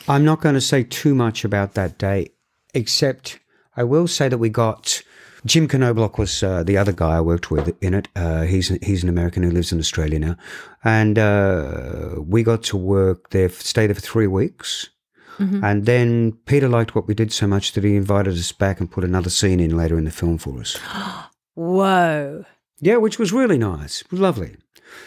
[0.08, 2.28] I'm not going to say too much about that day,
[2.74, 3.38] except
[3.76, 5.02] I will say that we got.
[5.44, 8.08] Jim Knobeloch was uh, the other guy I worked with in it.
[8.14, 10.36] Uh, he's he's an American who lives in Australia now,
[10.84, 14.90] and uh, we got to work there, stay there for three weeks.
[15.38, 15.64] Mm-hmm.
[15.64, 18.90] And then Peter liked what we did so much that he invited us back and
[18.90, 20.76] put another scene in later in the film for us.
[21.54, 22.44] Whoa.
[22.80, 24.02] Yeah, which was really nice.
[24.02, 24.56] It was lovely.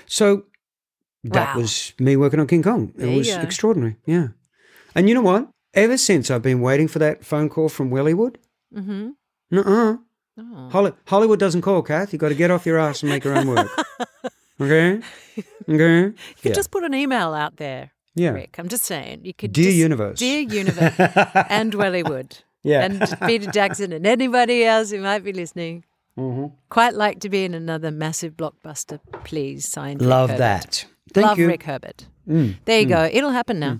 [0.05, 0.45] So
[1.23, 1.61] that Wow.
[1.61, 2.89] was me working on King Kong.
[2.95, 3.97] It There was extraordinary.
[4.05, 4.29] Yeah.
[4.95, 5.49] And you know what?
[5.73, 8.35] Ever since I've been waiting for that phone call from Wellywood.
[8.75, 9.09] Mm-hmm.
[9.51, 9.97] Nuh-uh.
[10.37, 10.69] Oh.
[10.69, 12.11] Holly- Hollywood doesn't call, Kath.
[12.13, 13.69] You've got to get off your ass and make your own work.
[14.61, 14.99] okay?
[15.69, 16.01] Okay?
[16.05, 18.29] You could just put an email out there, yeah.
[18.29, 18.55] Rick.
[18.59, 19.21] I'm just saying.
[19.23, 20.19] You could Dear just, Universe.
[20.19, 20.93] Dear Universe
[21.49, 22.41] and Wellywood.
[22.63, 22.81] Yeah.
[22.83, 25.83] And Peter Jackson and anybody else who might be listening.
[26.17, 26.51] Mhm.
[26.69, 29.67] Quite like to be in another massive blockbuster, please.
[29.67, 30.85] Signed Rick Love that.
[31.13, 31.47] Thank Love you.
[31.47, 32.07] Rick Herbert.
[32.27, 32.55] Mm.
[32.65, 33.07] There you go.
[33.11, 33.79] It'll happen now.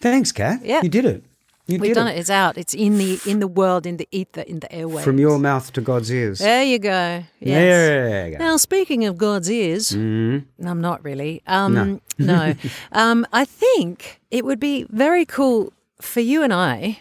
[0.00, 0.64] Thanks, Kath.
[0.64, 0.80] Yeah.
[0.82, 1.24] You did it.
[1.66, 2.18] You We've done it.
[2.18, 2.58] It's out.
[2.58, 5.04] It's in the in the world, in the ether, in the airwaves.
[5.04, 6.38] From your mouth to God's ears.
[6.40, 7.22] There you go.
[7.40, 7.56] Yes.
[7.56, 8.44] There you go.
[8.44, 10.44] Now, speaking of God's ears, Mhm.
[10.64, 11.40] I'm not really.
[11.46, 12.54] Um, no.
[12.92, 16.98] Um, I think it would be very cool for you and I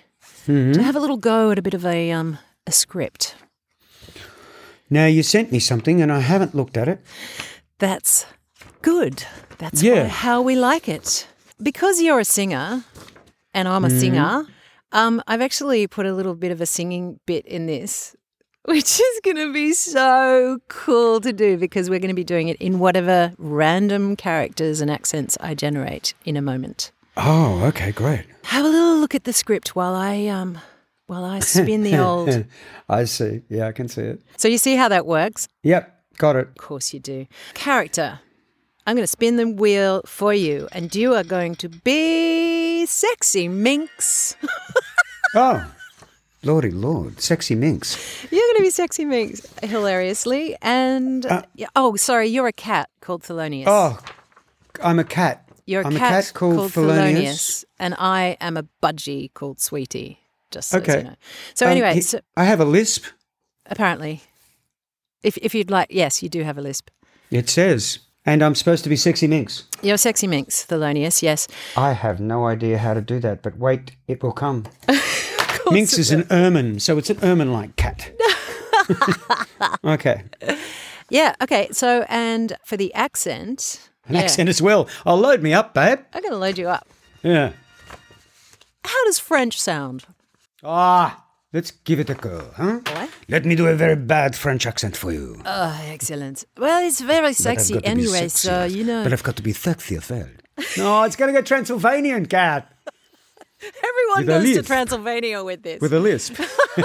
[0.48, 0.72] Mm-hmm.
[0.74, 3.36] to have a little go at a bit of a um, a script.
[4.90, 7.00] Now, you sent me something and I haven't looked at it.
[7.80, 8.26] That's
[8.82, 9.24] good.
[9.58, 10.08] That's Yeah.
[10.08, 11.28] how we like it.
[11.62, 12.84] Because you're a singer
[13.54, 14.00] and I'm a Mm-hmm.
[14.00, 14.46] singer,
[14.92, 18.16] um, I've actually put a little bit of a singing bit in this,
[18.66, 22.48] which is going to be so cool to do because we're going to be doing
[22.50, 26.92] it in whatever random characters and accents I generate in a moment.
[27.18, 28.26] Oh, okay, great.
[28.46, 30.58] Have a little look at the script while I um
[31.08, 32.46] while I spin the old.
[32.90, 33.42] I see.
[33.50, 34.22] Yeah, I can see it.
[34.38, 35.48] So you see how that works?
[35.64, 36.48] Yep, got it.
[36.48, 37.28] Of course you do.
[37.54, 38.20] Character.
[38.88, 43.48] I'm going to spin the wheel for you, and you are going to be sexy
[43.48, 44.36] minx.
[45.36, 45.66] Oh,
[46.44, 47.98] lordy lord, sexy minx.
[48.32, 50.58] You're going to be sexy minx, hilariously.
[50.62, 51.44] And Uh,
[51.76, 53.64] oh, sorry, you're a cat called Thelonious.
[53.68, 54.00] Oh,
[54.84, 55.48] I'm a cat.
[55.66, 57.64] you're a I'm cat, a cat called, Thelonious.
[57.80, 60.18] and I am a budgie called Sweetie.
[60.52, 60.98] Just so Okay.
[60.98, 61.16] you know.
[61.54, 63.06] So Um, anyway, he- so I have a lisp.
[63.68, 64.22] apparently,
[65.24, 66.90] if if you'd like, yes, you do have a lisp.
[67.30, 69.66] It says, and I'm supposed to be sexy minx.
[69.82, 71.22] You're sexy minx, Thelonious.
[71.22, 71.48] Yes.
[71.76, 74.66] I have no idea how to do that, but wait, it will come.
[75.72, 78.12] Minx is an ermine, so it's an ermine-like cat.
[79.86, 80.24] okay.
[81.10, 81.36] Yeah.
[81.42, 81.68] Okay.
[81.72, 84.88] So, and for the accent, An yeah, accent as well.
[85.06, 86.00] I'll load me up, babe.
[86.14, 86.88] I'm going to load you up.
[87.24, 87.52] Yeah.
[88.84, 90.06] How does French sound?
[90.64, 91.24] Ah,
[91.54, 92.80] let's give it a go, huh?
[92.86, 93.10] What?
[93.30, 95.42] Let me do a very bad French accent for you.
[95.46, 96.46] Oh, excellent.
[96.58, 98.48] Well, it's very sexy got to be anyway, sexy.
[98.48, 99.04] so you know.
[99.04, 100.28] But I've got to be sexy as well.
[100.78, 102.72] no, it's going to go Transylvanian, cat.
[103.62, 104.64] Everyone with goes to.
[104.64, 105.82] Transylvania with this.
[105.82, 106.36] With a lisp.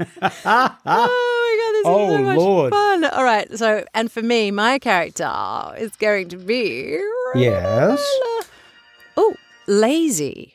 [0.00, 2.72] oh my god, this Oh, is so oh, much Lord.
[2.72, 3.04] fun.
[3.06, 5.30] All right, so and for me, my character
[5.78, 6.98] is going to be
[7.34, 7.98] yes.
[9.16, 9.34] Oh,
[9.66, 10.54] lazy.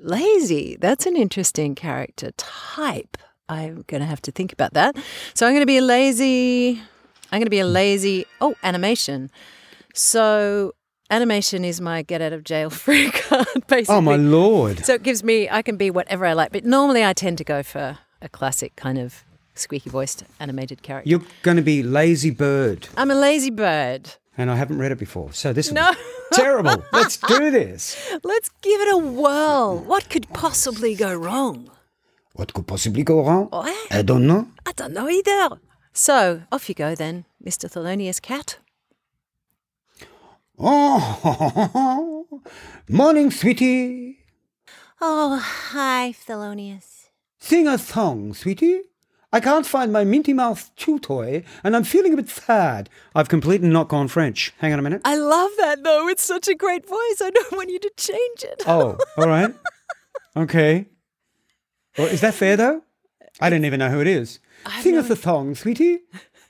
[0.00, 0.76] Lazy.
[0.80, 3.16] That's an interesting character type.
[3.48, 4.96] I'm going to have to think about that.
[5.34, 6.80] So I'm going to be a lazy.
[7.32, 8.24] I'm going to be a lazy.
[8.40, 9.30] Oh, animation.
[9.94, 10.74] So
[11.10, 13.96] animation is my get out of jail free card, basically.
[13.96, 14.84] Oh, my lord.
[14.84, 16.52] So it gives me, I can be whatever I like.
[16.52, 21.10] But normally I tend to go for a classic kind of squeaky voiced animated character.
[21.10, 22.88] You're going to be Lazy Bird.
[22.96, 24.14] I'm a lazy bird.
[24.38, 25.32] And I haven't read it before.
[25.32, 25.92] So this No.
[26.30, 26.84] Be terrible.
[26.92, 27.96] Let's do this.
[28.24, 29.78] Let's give it a whirl.
[29.78, 31.70] What could possibly go wrong?
[32.34, 33.48] What could possibly go wrong?
[33.52, 33.92] Oh, what?
[33.92, 34.48] I don't know.
[34.66, 35.60] I don't know either.
[35.92, 37.68] So off you go then, Mr.
[37.70, 38.58] Thelonious Cat.
[40.58, 42.26] Oh,
[42.88, 44.18] morning, sweetie.
[45.00, 47.08] Oh, hi, Thelonious.
[47.38, 48.82] Sing a song, sweetie.
[49.32, 52.88] I can't find my Minty Mouth chew toy, and I'm feeling a bit sad.
[53.14, 54.52] I've completely not gone French.
[54.58, 55.02] Hang on a minute.
[55.04, 56.08] I love that though.
[56.08, 57.20] It's such a great voice.
[57.22, 58.62] I don't want you to change it.
[58.66, 59.54] Oh, all right.
[60.36, 60.86] Okay.
[61.98, 62.82] Well, is that fair though?
[63.40, 64.38] I don't even know who it is.
[64.80, 66.02] Sing no us a song, sweetie.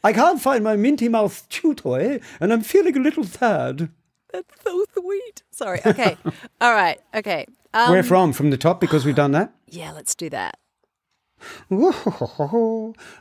[0.05, 3.89] I can't find my Minty Mouth chew toy, and I'm feeling a little sad.
[4.35, 5.43] That's so sweet.
[5.51, 5.81] Sorry.
[5.85, 6.19] Okay.
[6.61, 7.01] All right.
[7.15, 7.47] Okay.
[7.73, 8.35] Um, Where from?
[8.35, 9.55] From the top because we've done that.
[9.67, 10.59] Yeah, let's do that.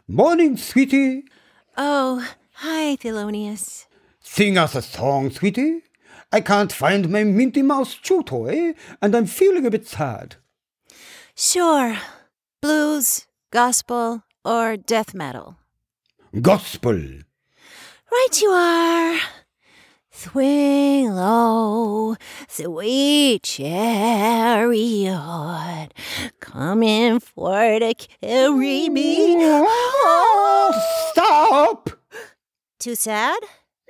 [0.08, 1.24] Morning, sweetie.
[1.78, 3.86] Oh, hi, Thelonious.
[4.20, 5.84] Sing us a song, sweetie.
[6.32, 10.36] I can't find my Minty Mouse chew toy, and I'm feeling a bit sad.
[11.36, 11.98] Sure.
[12.62, 15.58] Blues, gospel, or death metal?
[16.42, 17.00] Gospel.
[18.12, 19.20] Right you are.
[20.20, 22.18] Swing low,
[22.50, 25.08] sweet chariot,
[26.42, 29.38] coming for to carry me.
[29.40, 30.74] Oh,
[31.12, 31.92] stop!
[32.82, 33.40] Too sad?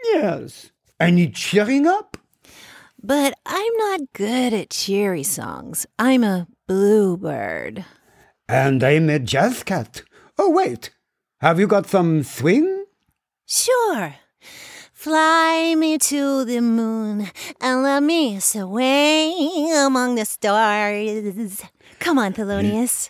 [0.04, 0.70] Yes.
[1.00, 2.16] I need cheering up.
[3.02, 5.88] But I'm not good at cheery songs.
[5.98, 7.86] I'm a bluebird.
[8.48, 10.04] And I'm a jazz cat.
[10.38, 10.92] Oh, wait.
[11.42, 12.86] Have you got some swing?
[13.48, 14.14] Sure.
[15.00, 17.32] Fly me to the moon
[17.62, 21.64] and let me swing among the stars.
[22.00, 23.10] Come on, Thelonious.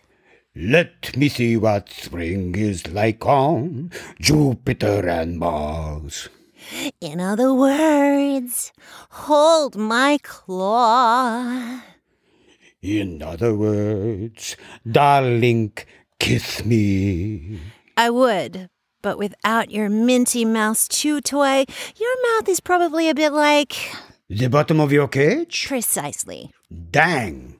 [0.56, 3.90] Let me see what spring is like on
[4.22, 6.30] Jupiter and Mars.
[7.02, 8.72] In other words,
[9.10, 11.82] hold my claw.
[12.84, 15.74] In other words, darling,
[16.20, 17.60] kiss me.
[17.98, 18.70] I would,
[19.02, 21.66] but without your minty mouse chew toy,
[21.98, 23.92] your mouth is probably a bit like.
[24.30, 25.66] The bottom of your cage?
[25.68, 26.52] Precisely.
[26.92, 27.56] Dang.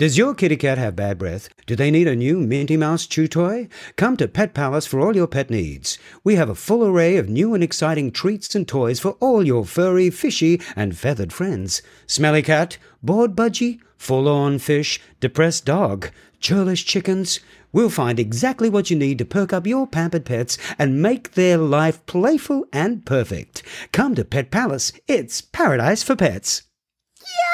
[0.00, 1.50] Does your kitty cat have bad breath?
[1.66, 3.68] Do they need a new Minty Mouse chew toy?
[3.96, 5.98] Come to Pet Palace for all your pet needs.
[6.24, 9.66] We have a full array of new and exciting treats and toys for all your
[9.66, 11.82] furry, fishy, and feathered friends.
[12.06, 17.40] Smelly cat, bored budgie, forlorn fish, depressed dog, churlish chickens.
[17.72, 21.56] We'll find exactly what you need to perk up your pampered pets and make their
[21.58, 23.62] life playful and perfect.
[23.92, 24.92] Come to Pet Palace.
[25.06, 26.62] It's paradise for pets.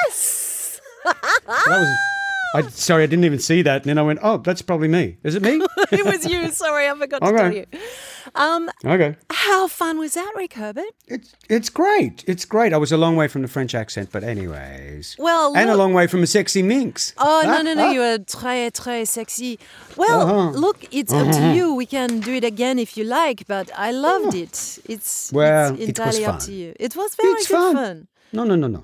[0.03, 0.81] Yes!
[1.47, 2.16] That was.
[2.55, 3.81] I, sorry, I didn't even see that.
[3.81, 5.17] And then I went, oh, that's probably me.
[5.23, 5.59] Is it me?
[5.91, 6.49] it was you.
[6.51, 7.37] Sorry, I forgot to Okay.
[7.37, 7.65] tell you.
[8.35, 9.15] Um, okay.
[9.31, 10.93] how fun was that, Rick Herbert?
[11.07, 12.23] It's it's great.
[12.27, 12.73] It's great.
[12.73, 15.15] I was a long way from the French accent, but anyways.
[15.17, 17.13] Well, and a long way from a sexy minx.
[17.17, 17.91] Oh no no no!
[17.91, 19.57] You are très très sexy.
[19.95, 20.49] Well, Uh-huh.
[20.59, 21.73] look, it's up to you.
[21.73, 24.79] We can do it again if you like, but I loved it.
[24.85, 26.45] It's Well, it's it was entirely up fun.
[26.47, 26.73] to you.
[26.79, 27.75] It was very It's good fun.
[27.75, 28.07] fun.
[28.33, 28.83] No, no, no, no.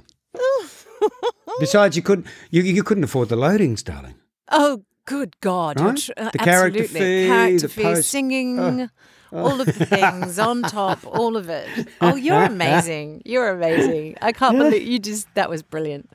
[1.60, 4.16] Besides, you couldn't you, you couldn't afford the loadings, darling.
[4.50, 5.80] Oh, good God!
[5.80, 6.10] Right?
[6.18, 7.24] uh, The character absolutely.
[7.24, 8.90] fee, character the fee, post- singing,
[9.32, 11.68] all of the things on top, all of it.
[12.02, 13.22] Oh, you're amazing!
[13.26, 14.18] You're amazing!
[14.22, 16.10] I can't believe you just that was brilliant.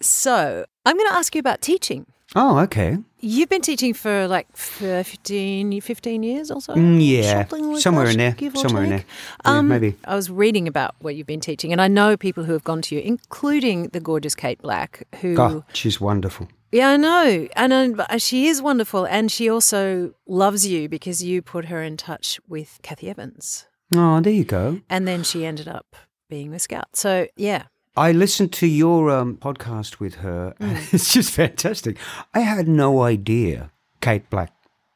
[0.00, 2.06] So I'm going to ask you about teaching.
[2.36, 2.96] Oh, okay.
[3.18, 6.74] You've been teaching for like 15, 15 years or so?
[6.74, 8.54] Mm, yeah, like somewhere that, in there.
[8.54, 9.06] Somewhere in take.
[9.06, 9.52] there.
[9.52, 9.96] Yeah, Um, maybe.
[10.04, 12.82] I was reading about what you've been teaching, and I know people who have gone
[12.82, 15.34] to you, including the gorgeous Kate Black, who.
[15.38, 16.48] Oh, she's wonderful.
[16.72, 17.48] Yeah, I know.
[17.56, 19.04] And uh, she is wonderful.
[19.04, 23.66] And she also loves you because you put her in touch with Kathy Evans.
[23.94, 24.80] Oh, there you go.
[24.88, 25.96] And then she ended up
[26.28, 26.94] being the scout.
[26.94, 27.64] So, yeah.
[27.96, 30.54] I listened to your um, podcast with her.
[30.60, 30.92] and Mm.
[30.94, 31.96] It's just fantastic.
[32.34, 34.52] I had no idea, Kate Black,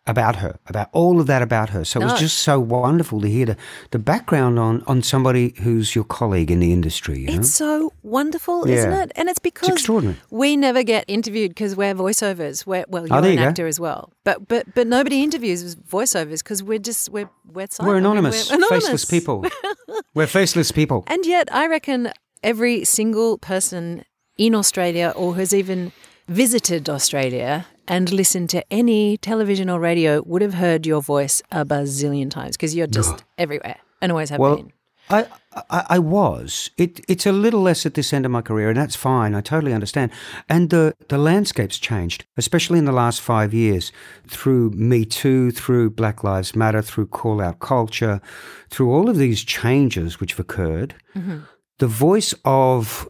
[0.07, 1.83] about her, about all of that about her.
[1.85, 3.57] So it was just so wonderful to hear the,
[3.91, 7.21] the background on, on somebody who's your colleague in the industry.
[7.21, 7.39] You know?
[7.39, 8.75] It's so wonderful, Yeah.
[8.77, 9.13] isn't it?
[9.17, 10.19] And it's because extraordinary.
[10.31, 12.67] we never get interviewed because we're voiceovers.
[12.67, 13.43] We're, well, you're Oh, an you go.
[13.45, 17.89] actor as well, but but but nobody interviews voiceovers because we're just we're we're, silent.
[17.93, 18.85] We're anonymous, we're anonymous.
[18.85, 19.45] faceless people.
[20.15, 21.03] We're faceless people.
[21.09, 22.13] And yet, I reckon
[22.45, 24.05] every single person
[24.39, 25.93] in Australia or who's even
[26.29, 31.65] visited Australia and listened to any television or radio would have heard your voice a
[31.65, 34.73] bazillion times because you're just everywhere and always have Well, been.
[35.11, 35.27] I,
[35.71, 36.71] I I was.
[36.79, 39.35] It it's a little less at this end of my career, and that's fine.
[39.35, 40.11] I totally understand.
[40.49, 43.93] And the the landscape's changed, especially in the last five years,
[44.27, 48.23] through Me Too, through Black Lives Matter, through call out culture,
[48.71, 50.95] through all of these changes which have occurred.
[51.15, 51.41] Mm-hmm.
[51.79, 53.09] The voice of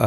[0.00, 0.04] uh,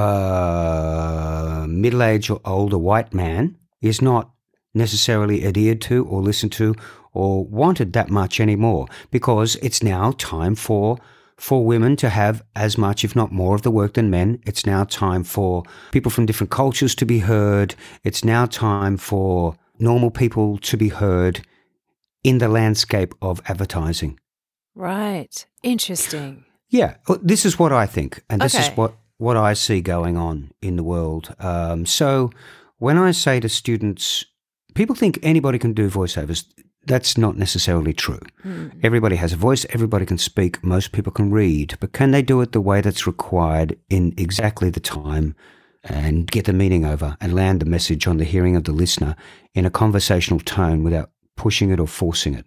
[1.64, 4.32] a middle aged or older white man is not
[4.74, 6.76] necessarily adhered to or listened to
[7.12, 10.98] or wanted that much anymore because it's now time for
[11.38, 14.66] for women to have as much if not more of the work than men it's
[14.66, 20.12] now time for people from different cultures to be heard it's now time for normal
[20.12, 21.42] people to be heard
[22.24, 24.20] in the landscape of advertising
[24.76, 25.46] Right.
[25.62, 26.46] Interesting.
[26.70, 30.16] Yeah, well, this is what I think, and this is what what I see going
[30.18, 31.36] on in the world.
[31.40, 32.30] Um, so
[32.78, 34.26] when I say to students,
[34.76, 36.46] people think anybody can do voiceovers.
[36.86, 38.22] That's not necessarily true.
[38.82, 39.66] Everybody has a voice.
[39.72, 40.64] Everybody can speak.
[40.64, 44.70] Most people can read, but can they do it the way that's required in exactly
[44.70, 45.36] the time?
[45.84, 49.16] And get the meaning over and land the message on the hearing of the listener
[49.54, 52.46] in a conversational tone without pushing it or forcing it.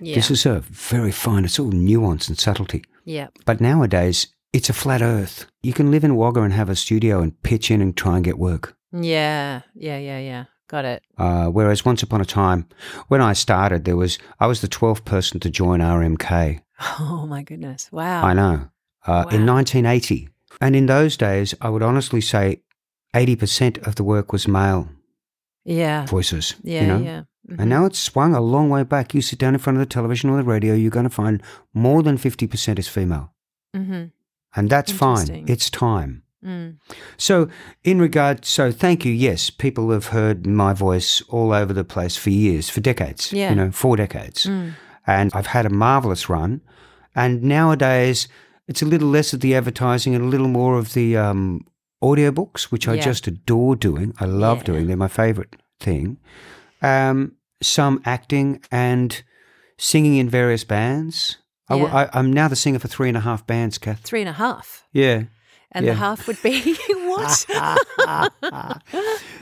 [0.00, 0.16] Yeah.
[0.16, 2.84] This is a very fine, it's all nuance and subtlety.
[3.06, 3.28] Yeah.
[3.46, 5.46] But nowadays, it's a flat earth.
[5.62, 8.24] You can live in Wagga and have a studio and pitch in and try and
[8.24, 8.76] get work.
[8.92, 9.62] Yeah.
[9.74, 9.98] Yeah.
[9.98, 10.18] Yeah.
[10.18, 10.44] Yeah.
[10.68, 11.02] Got it.
[11.16, 12.66] Uh, whereas once upon a time,
[13.08, 16.60] when I started, there was I was the twelfth person to join RMK.
[17.00, 17.88] Oh my goodness.
[17.92, 18.22] Wow.
[18.24, 18.68] I know
[19.06, 20.28] uh, in 1980,
[20.60, 22.62] and in those days, I would honestly say
[23.14, 24.88] 80% of the work was male
[25.64, 26.04] Yeah.
[26.06, 26.54] voices.
[26.62, 26.80] Yeah.
[26.80, 26.98] you know?
[26.98, 27.22] Yeah.
[27.48, 27.60] Mhm.
[27.60, 29.14] And now it's swung a long way back.
[29.14, 31.42] You sit down in front of the television or the radio, you're going to find
[31.74, 33.32] more than 50% is female.
[33.74, 34.10] Mhm.
[34.56, 35.44] And that's fine.
[35.46, 36.22] It's time.
[36.44, 36.76] Mm.
[37.16, 37.48] So,
[37.84, 39.12] in regard, so thank you.
[39.12, 43.32] Yes, people have heard my voice all over the place for years, for decades.
[43.32, 43.50] Yeah.
[43.50, 44.46] You know, four decades.
[44.46, 44.72] Mm.
[45.06, 46.60] And I've had a marvelous run.
[47.14, 48.28] And nowadays,
[48.68, 51.64] it's a little less of the advertising and a little more of the um,
[52.02, 54.14] audiobooks, which I just adore doing.
[54.20, 54.64] I love Yeah.
[54.64, 54.86] doing.
[54.86, 56.18] They're my favorite thing.
[56.82, 57.32] Um,
[57.62, 59.22] some acting and
[59.78, 61.38] singing in various bands.
[61.68, 61.84] I, Yeah.
[62.12, 64.00] I, I'm now the singer for three and a half bands, Kath.
[64.00, 64.86] Three and a half.
[64.92, 65.24] Yeah.
[65.72, 65.92] And Yeah.
[65.92, 67.46] the half would be what?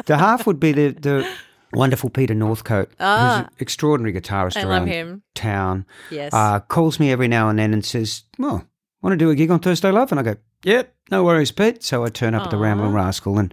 [0.07, 1.29] the half would be the, the
[1.73, 3.39] wonderful Peter Northcote, who's Ah.
[3.45, 5.23] an extraordinary guitarist I around him.
[5.35, 5.87] town.
[6.11, 6.33] Yes.
[6.33, 8.65] Uh, calls me every now and then and says, "Well,
[9.03, 11.83] want to do a gig on Thursday, love?" And I go, "Yep, no worries, Pete."
[11.83, 13.53] So I turn up at the Ramblin' Rascal and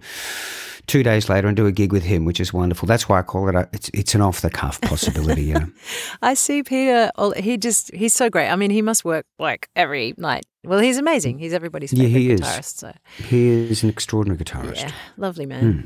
[0.92, 2.86] two days later and do a gig with him, which is wonderful.
[2.86, 5.44] That's why I call it a, it's it's an off the cuff possibility.
[5.44, 5.68] You know?
[6.22, 7.10] I see Peter.
[7.16, 8.48] Oh, he just, he's so great.
[8.48, 10.44] I mean, he must work like every night.
[10.64, 11.38] Well, he's amazing.
[11.38, 12.66] He's everybody's Yeah, favorite he is.
[12.66, 12.92] So,
[13.28, 14.76] He is an extraordinary guitarist.
[14.82, 15.72] yeah, lovely man.
[15.72, 15.80] Hmm.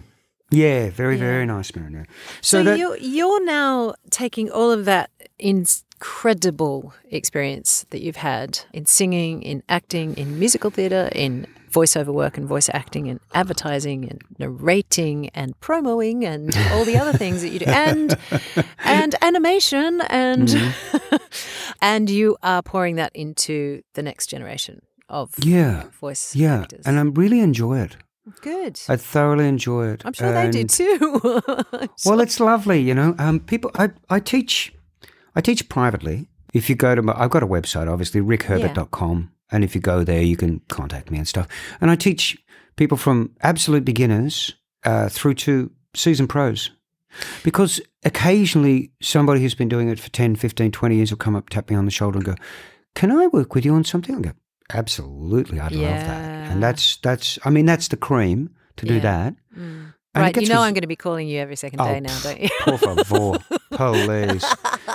[0.50, 1.20] Yeah, very Yeah.
[1.20, 1.92] very nice man.
[1.92, 2.04] yeah.
[2.40, 8.60] So, So, that, you're, you're now taking all of that incredible experience that you've had
[8.72, 14.00] in singing, in acting, in musical theatre, in voiceover work and voice acting and advertising
[14.10, 18.08] and narrating and promoing and all the other things that you do and
[18.96, 21.16] and animation and Mm-hmm.
[21.92, 26.84] and you are pouring that into the next generation of yeah, voice yeah, actors.
[26.86, 27.96] and I really enjoy it.
[28.42, 28.80] Good.
[28.88, 30.02] I thoroughly enjoy it.
[30.04, 31.42] I'm sure they do too.
[32.06, 33.14] Well, it's lovely, you know.
[33.18, 34.74] Um, people, I, I teach,
[35.36, 36.28] I teach privately.
[36.52, 39.30] If you go to my, I've got a website, obviously, rickherbert.com.
[39.50, 41.46] And if you go there, you can contact me and stuff.
[41.80, 42.36] And I teach
[42.76, 46.70] people from absolute beginners uh, through to seasoned pros.
[47.44, 51.48] Because occasionally somebody who's been doing it for 10, 15, 20 years will come up,
[51.48, 52.34] tap me on the shoulder and go,
[52.94, 54.16] Can I work with you on something?
[54.16, 54.32] I go,
[54.74, 56.50] Absolutely, I'd love that.
[56.50, 59.00] And that's, that's, I mean, that's the cream to do Yeah.
[59.00, 59.34] that.
[59.56, 59.94] Mm.
[60.14, 62.18] Right, you know res- I'm going to be calling you every second Oh, day now,
[62.22, 62.48] don't you?
[62.62, 63.38] Por favor,
[63.70, 64.44] please.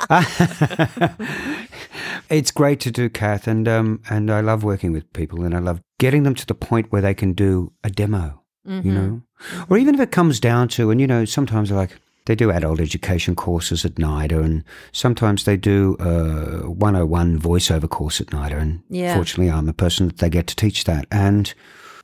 [2.31, 5.59] it's great to do, Kath, and um, and I love working with people, and I
[5.59, 8.41] love getting them to the point where they can do a demo.
[8.67, 8.87] Mm-hmm.
[8.87, 9.21] You know,
[9.69, 12.79] or even if it comes down to, and you know, sometimes like they do adult
[12.79, 18.83] education courses at NIDA, and sometimes they do a 101 voiceover course at NIDA, and
[18.89, 19.15] Yeah.
[19.15, 21.53] fortunately, I'm the person that they get to teach that, and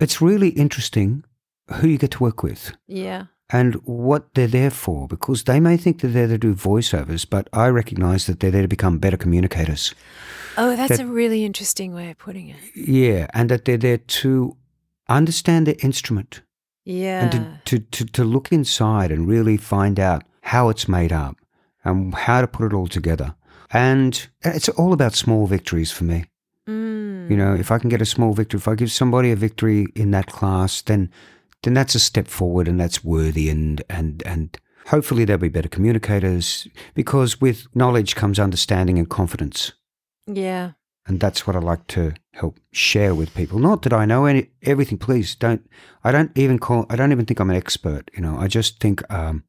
[0.01, 1.23] it's really interesting
[1.75, 3.25] who you get to work with Yeah.
[3.49, 7.25] And what they're there for because they may think that they're there to do voiceovers,
[7.29, 9.95] but I recognize that they're there to become better communicators.
[10.57, 12.57] Oh, that's That- a really interesting way of putting it.
[12.75, 14.57] Yeah, and that they're there to
[15.07, 16.41] understand the instrument
[16.83, 17.21] Yeah.
[17.23, 17.31] and
[17.65, 21.37] to, to, to, to look inside and really find out how it's made up
[21.85, 23.35] and how to put it all together.
[23.71, 26.25] And it's all about small victories for me.
[26.67, 27.29] Mm.
[27.29, 29.87] You know, if I can get a small victory, if I give somebody a victory
[29.95, 31.09] in that class, then
[31.67, 34.57] then that's a step forward and that's worthy and and and
[34.87, 39.73] hopefully they'll be better communicators because with knowledge comes understanding and confidence.
[40.25, 40.71] Yeah.
[41.05, 43.59] And that's what I like to help share with people.
[43.59, 44.97] Not that I know any everything.
[44.97, 45.69] Please don't.
[46.03, 46.85] I don't even call.
[46.89, 48.09] I don't even think I'm an expert.
[48.13, 48.37] You know.
[48.37, 49.43] I just think um,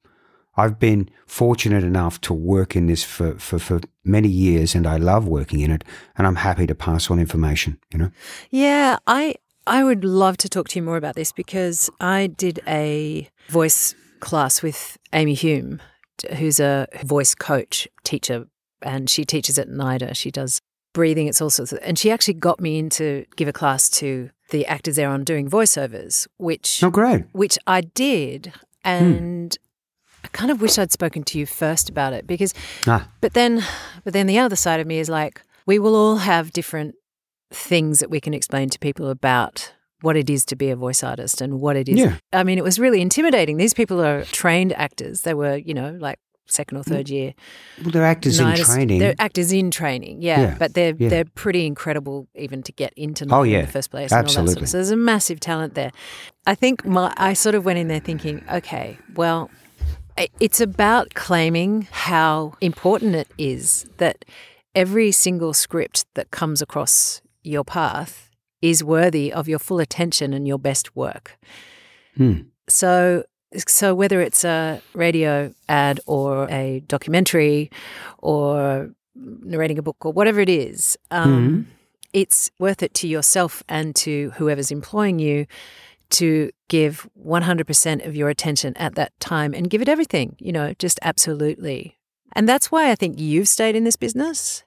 [0.57, 4.99] I've been fortunate enough to work in this for, for for many years, and I
[4.99, 5.83] love working in it.
[6.17, 7.79] And I'm happy to pass on information.
[7.93, 8.11] You know.
[8.51, 9.35] Yeah, I
[9.69, 13.95] I would love to talk to you more about this because I did a voice
[14.21, 15.81] class with Amy Hume,
[16.37, 18.47] who's a voice coach teacher,
[18.83, 20.17] and she teaches at NIDA.
[20.17, 20.61] She does
[20.95, 21.27] breathing.
[21.29, 24.31] It's all sorts of, and she actually got me in to give a class to
[24.51, 27.27] the actors there on doing voiceovers, which Oh, great.
[27.33, 28.53] which I did,
[28.85, 29.57] and
[30.25, 32.55] I kind of wish I'd spoken to you first about it because
[32.87, 33.63] Ah, but then,
[34.05, 36.95] but then the other side of me is like, we will all have different
[37.51, 41.03] things that we can explain to people about what it is to be a voice
[41.03, 41.99] artist and what it is.
[41.99, 42.17] Yeah.
[42.33, 43.57] I mean, it was really intimidating.
[43.57, 45.23] These people are trained actors.
[45.23, 46.87] They were, you know, like second or mm.
[46.87, 47.35] third year.
[47.83, 49.01] well, they're actors in training.
[49.01, 50.41] They're actors in training, yeah.
[50.41, 51.09] Yeah, But they're yeah.
[51.09, 54.13] they're pretty incredible even to get into Oh, yeah, in the first place.
[54.13, 54.65] And all that sort absolutely.
[54.65, 54.69] of.
[54.69, 55.91] So there's a massive talent there.
[56.47, 59.51] I think my I sort of went in there thinking, okay, well,
[60.41, 64.25] it's about claiming how important it is that
[64.75, 68.31] every single script that comes across your path
[68.61, 71.39] is worthy of your full attention and your best work.
[72.17, 72.41] Hmm.
[72.69, 73.25] So
[73.67, 77.71] so whether it's a radio ad or a documentary
[78.19, 81.67] or narrating a book or whatever it is, um,
[82.13, 85.47] it's worth it to yourself and to whoever's employing you
[86.11, 90.75] to give 100% of your attention at that time and give it everything, you know,
[90.79, 91.97] just absolutely.
[92.35, 94.63] And that's why I think you've stayed in this business.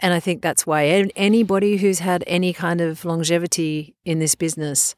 [0.00, 0.84] And I think that's why
[1.16, 4.94] anybody who's had any kind of longevity in this business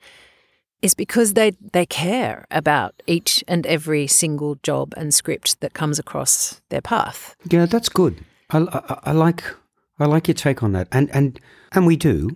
[0.83, 5.99] is because they, they care about each and every single job and script that comes
[5.99, 7.35] across their path.
[7.51, 8.25] Yeah, that's good.
[8.51, 9.43] I, I, I like
[9.99, 11.39] I like your take on that, and and
[11.73, 12.31] and we do,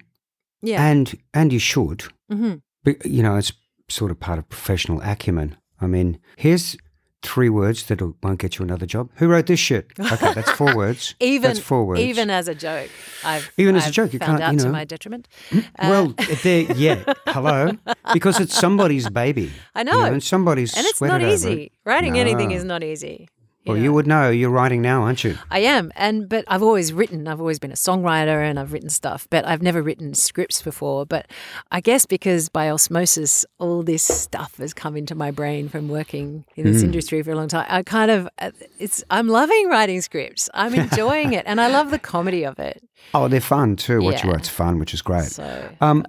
[0.62, 0.84] Yeah.
[0.86, 2.04] and and you should.
[2.30, 2.54] hmm
[2.84, 3.52] But, you know, it's
[3.88, 5.56] sort of part of professional acumen.
[5.80, 6.76] I mean, here's
[7.24, 9.10] three words that won't get you another job.
[9.16, 9.92] Who wrote this shit?
[9.98, 11.14] Okay, that's four words.
[11.20, 12.00] Even that's four words.
[12.00, 12.90] even as a joke,
[13.24, 15.28] I've Even as a I've joke, you found can't, out you to my detriment.
[15.78, 17.72] well, uh, there, yeah, hello,
[18.12, 19.50] because it's somebody's baby.
[19.74, 21.64] I you know, and somebody's and it's not easy.
[21.64, 21.72] it.
[21.84, 23.28] Writing anything is not easy.
[23.66, 23.82] Well, know.
[23.82, 24.28] you would know.
[24.30, 25.38] You're writing now, aren't you?
[25.50, 27.26] I am, and but I've always written.
[27.26, 31.06] I've always been a songwriter, and I've written stuff, but I've never written scripts before.
[31.06, 31.26] But
[31.70, 36.44] I guess because by osmosis, all this stuff has come into my brain from working
[36.56, 36.86] in this Mm.
[36.86, 37.66] industry for a long time.
[37.68, 39.02] I kind of, uh, it's.
[39.08, 40.50] I'm loving writing scripts.
[40.52, 42.82] I'm enjoying it, and I love the comedy of it.
[43.14, 44.02] Oh, they're fun too.
[44.02, 44.34] What you Yeah.
[44.34, 45.30] write's fun, which is great.
[45.30, 46.04] So Um,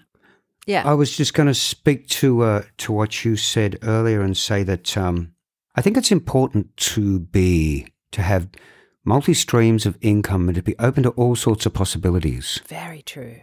[0.65, 4.35] yeah, I was just going to speak to uh, to what you said earlier and
[4.35, 5.31] say that um,
[5.75, 8.47] I think it's important to be to have
[9.03, 12.61] multi streams of income and to be open to all sorts of possibilities.
[12.67, 13.37] very true.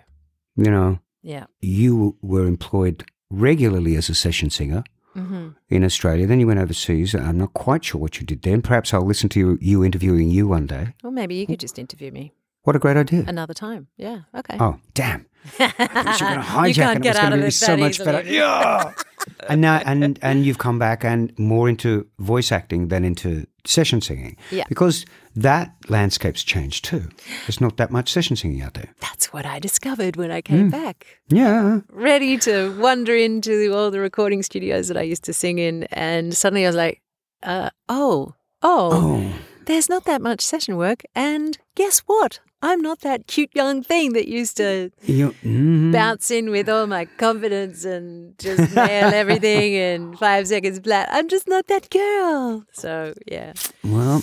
[0.57, 1.47] You know, Yeah.
[1.61, 4.83] you were employed regularly as a session singer
[5.15, 6.27] hmm in Australia.
[6.27, 7.15] Then you went overseas.
[7.15, 8.63] I'm not quite sure what you did then.
[8.63, 10.95] Perhaps I'll listen to you, you interviewing you one day.
[11.03, 12.33] Well, maybe you could just interview me
[12.65, 13.25] What a great idea!
[13.29, 13.87] another time.
[13.97, 14.21] Yeah.
[14.35, 14.57] Okay.
[14.59, 15.27] Oh, damn!
[15.59, 17.09] I thought you were going to hijack you can't it.
[17.09, 18.13] Was going to be so much easily.
[18.13, 18.29] better.
[18.29, 18.93] Yeah.
[19.49, 24.01] and now, and and you've come back and more into voice acting than into session
[24.01, 24.37] singing.
[24.51, 24.65] Yeah.
[24.69, 25.05] Because
[25.37, 27.09] that landscape's changed too.
[27.47, 28.89] There's not that much session singing out there.
[29.01, 31.07] That's what I discovered when I came back.
[31.29, 31.81] Yeah.
[31.91, 36.37] ready to wander into all the recording studios that I used to sing in, and
[36.37, 37.01] suddenly I was like,
[37.43, 39.33] uh, "Oh, oh, Oh.
[39.67, 42.41] there's not that much session work." And guess what?
[42.65, 45.93] I'm not that cute young thing that used to You, mhm.
[45.93, 51.09] bounce in with all my confidence and just nail everything in five seconds flat.
[51.11, 52.65] I'm just not that girl.
[52.73, 53.53] So yeah,
[53.85, 54.23] Well,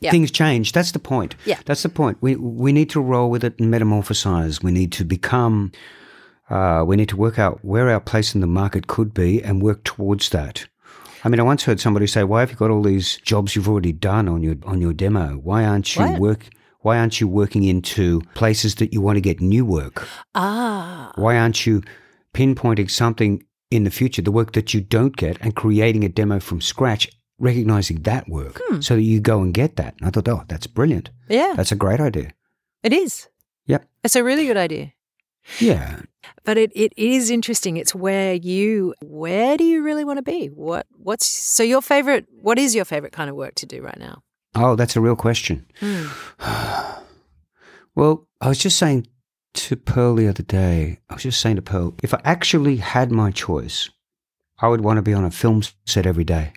[0.00, 0.10] Yeah.
[0.10, 0.72] things change.
[0.72, 1.36] That's the point.
[1.44, 1.58] Yeah.
[1.64, 2.18] That's the point.
[2.20, 4.62] We we need to roll with it and metamorphosize.
[4.62, 5.70] We need to become.
[6.50, 9.60] Uh, we need to work out where our place in the market could be and
[9.62, 10.68] work towards that.
[11.24, 13.68] I mean, I once heard somebody say, "Why have you got all these jobs you've
[13.68, 15.40] already done on your on your demo?
[15.42, 16.20] Why aren't you What?
[16.20, 16.48] work?
[16.86, 20.06] Why aren't you working into places that you want to get new work?
[20.36, 21.82] ah, Why aren't you
[22.32, 26.38] pinpointing something in the future, the work that you don't get, and creating a demo
[26.38, 27.08] from scratch,
[27.40, 28.80] recognizing that work Hmm.
[28.80, 29.94] so that you go and get that?
[29.98, 31.10] And I thought, oh, that's brilliant.
[31.28, 32.30] yeah, That's a great idea.
[32.84, 33.28] it is.
[33.66, 33.84] Yep.
[34.04, 34.92] It's a really good idea.
[35.58, 36.02] Yeah.
[36.44, 37.76] But it, it is interesting.
[37.78, 40.46] It's where you where do you really want to be?
[40.54, 43.98] What what's so your favorite what is your favorite kind of work to do right
[43.98, 44.22] now?
[44.58, 45.66] Oh, that's a real question.
[45.80, 46.06] Hmm.
[47.96, 49.08] Well, I was just saying
[49.54, 53.10] to Pearl the other day, I was just saying to Pearl, if I actually had
[53.10, 53.88] my choice,
[54.58, 56.52] I would want to be on a film set every day.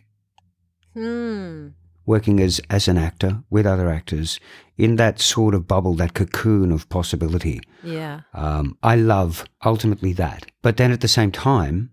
[0.93, 1.69] Hmm.
[2.05, 4.39] working as, as an actor with other actors
[4.77, 7.61] in that sort of bubble, that cocoon of possibility.
[7.83, 8.21] Yeah.
[8.33, 10.47] Um, I love ultimately that.
[10.63, 11.91] But then at the same time,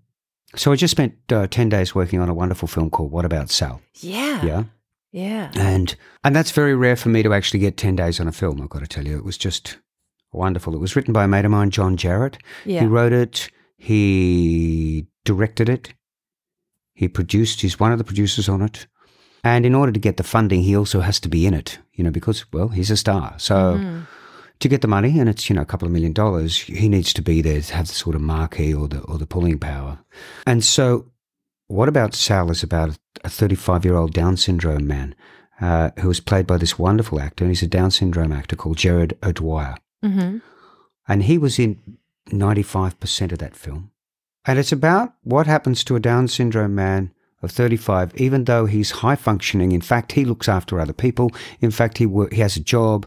[0.57, 3.51] so I just spent uh, 10 days working on a wonderful film called What About
[3.51, 3.82] Sal?
[4.01, 4.42] Yeah.
[4.42, 4.64] Yeah.
[5.17, 5.51] Yeah.
[5.57, 8.61] And, and that's very rare for me to actually get 10 days on a film,
[8.61, 9.17] I've got to tell you.
[9.17, 9.79] It was just
[10.31, 10.75] wonderful.
[10.75, 12.37] It was written by a mate of mine, John Jarratt.
[12.67, 12.81] Yeah.
[12.81, 15.95] He wrote it, he directed it,
[16.93, 18.87] he produced, he's one of the producers on it.
[19.43, 22.05] And in order to get the funding, he also has to be in it, you
[22.05, 23.35] know, because, well, he's a star.
[23.39, 24.07] So Mhm.
[24.59, 27.14] to get the money, and it's, you know, a couple of million dollars, he needs
[27.14, 29.99] to be there to have the sort of marquee or the, or the pulling power.
[30.47, 31.07] And so,
[31.69, 35.14] what about Sal is about a 35 year old Down syndrome man
[35.61, 38.77] uh, who was played by this wonderful actor, and he's a Down syndrome actor called
[38.77, 39.77] Jared O'Dwyer.
[40.05, 40.43] Mhm.
[41.09, 41.79] And he was in
[42.31, 43.91] 95% of that film.
[44.45, 47.12] And it's about what happens to a Down syndrome man
[47.43, 49.73] of 35, even though he's high functioning.
[49.73, 51.31] In fact, he looks after other people.
[51.61, 53.07] In fact, he, wor- he has a job.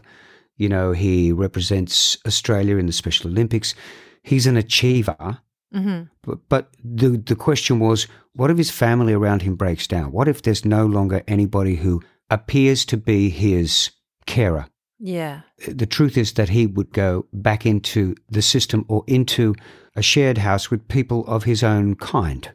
[0.56, 3.74] You know, he represents Australia in the Special Olympics.
[4.22, 5.38] He's an achiever.
[5.74, 6.10] Mhm.
[6.22, 10.12] But, but the, the question was what if his family around him breaks down?
[10.12, 13.90] What if there's no longer anybody who appears to be his
[14.26, 14.66] carer?
[15.02, 15.40] Yeah.
[15.66, 19.54] the truth is that he would go back into the system or into
[19.96, 22.50] a shared house with people of his own kind.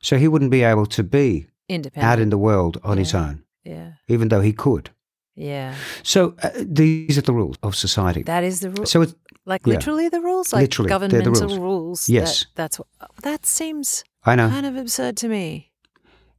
[0.00, 2.04] So he wouldn't be able to be Independent.
[2.04, 3.94] out in the world on his own, yeah.
[4.06, 4.90] even though he could.
[5.34, 5.74] Yeah.
[6.04, 8.22] So uh, these are the rules of society.
[8.22, 8.86] That is the rule.
[8.86, 9.14] so it's,
[9.44, 9.74] like yeah.
[9.74, 11.58] literally the rules, like Literally, they're the governmental rules.
[11.58, 12.08] rules.
[12.08, 12.40] Yes.
[12.40, 12.88] That, that's what.
[13.22, 15.70] That seems I know, kind of absurd to me.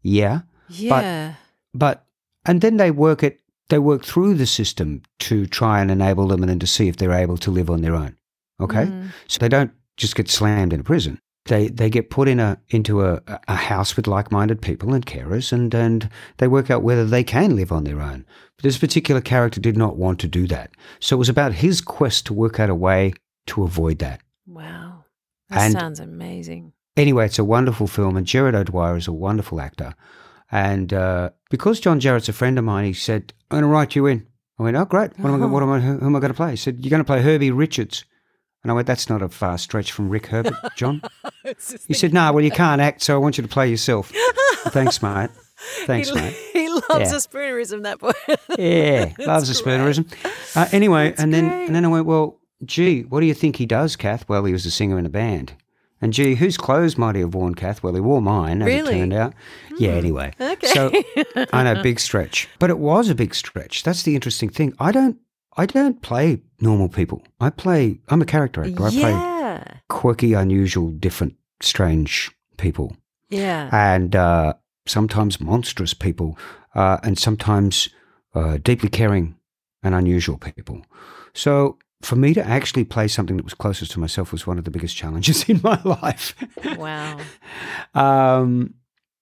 [0.02, 1.36] yeah, Yeah.
[1.74, 2.06] but
[2.46, 3.40] and then they work it.
[3.70, 6.98] They work through the system to try and enable them, and then to see if
[6.98, 8.16] they're able to live on their own.
[8.60, 9.10] Okay, Mm.
[9.28, 11.20] So they don't just get slammed in a prison.
[11.46, 15.06] They they get put in a into a, a house with like minded people and
[15.06, 18.26] carers and, and they work out whether they can live on their own.
[18.58, 20.72] But this particular character did not want to do that.
[21.00, 23.14] So it was about his quest to work out a way
[23.48, 24.22] to avoid that.
[24.46, 25.06] Wow.
[25.50, 26.74] That And- sounds amazing.
[27.00, 29.94] Anyway, it's a wonderful film and Jared O'Dwyer is a wonderful actor.
[30.52, 33.96] And uh, because John Jarratt's a friend of mine, he said, I'm going to write
[33.96, 34.28] you in.
[34.58, 35.18] I went, oh, great.
[35.20, 36.52] What am I, what am I, who am I going to play?
[36.52, 38.04] He said, you're going to play Herbie Richards.
[38.64, 41.02] And I went, that's not a far stretch from Rick Herbert, John.
[41.88, 44.12] He said, "No, well, you can't act, so I want you to play yourself."
[44.68, 45.30] Thanks, mate.
[45.86, 46.36] Thanks, he, mate.
[46.54, 47.16] he loves Yeah.
[47.16, 48.12] a spoonerism, that boy.
[48.60, 50.06] Yeah, loves a spoonerism.
[50.56, 51.66] Uh, anyway, and then great.
[51.68, 54.52] and then I went, "Well, gee, what do you think he does, Kath?" Well, he
[54.54, 55.54] was a singer in a band.
[56.02, 57.84] And gee, whose clothes might he have worn, Kath?
[57.84, 58.96] Well, he wore mine, as Really?
[58.96, 59.34] it turned out.
[59.78, 60.34] Yeah, anyway.
[60.40, 60.68] Okay.
[60.68, 60.92] So
[61.54, 62.48] I know, big stretch.
[62.58, 63.84] But it was a big stretch.
[63.84, 64.74] That's the interesting thing.
[64.80, 65.18] I don't
[65.58, 67.22] I don't play normal people.
[67.42, 68.86] I play I'm a character actor.
[68.86, 69.64] I play yeah.
[69.90, 72.96] quirky, unusual, different, strange people.
[73.30, 73.70] Yeah.
[73.72, 74.54] and uh,
[74.88, 76.36] sometimes monstrous people,
[76.74, 77.90] uh, and sometimes
[78.34, 79.36] uh, deeply caring
[79.84, 80.82] and unusual people.
[81.34, 84.64] So for me to actually play something that was closest to myself was one of
[84.64, 86.34] the biggest challenges in my life.
[86.78, 87.18] wow.
[87.94, 88.74] um,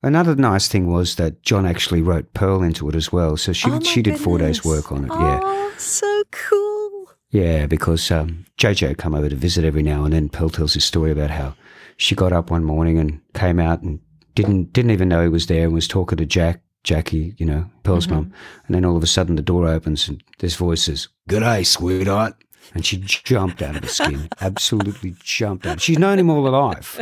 [0.04, 3.38] another nice thing was that John actually wrote Pearl into it as well.
[3.38, 5.10] So she Oh, did, she did four days work on it.
[5.10, 5.40] Yeah.
[5.44, 7.10] Oh, so cool.
[7.30, 10.30] Yeah, because um, JJ would come over to visit every now and then.
[10.30, 11.56] Pearl tells his story about how
[11.98, 14.00] she got up one morning and came out and
[14.36, 17.70] didn't didn't even know he was there and was talking to Jack, Jackie, you know,
[17.84, 18.32] Pearl's mum.
[18.68, 22.36] And then all of a sudden the door opens and this voice says, "G'day, sweetheart."
[22.74, 25.82] And she jumped out of her skin, absolutely jumped out.
[25.82, 27.02] She's known him all her life.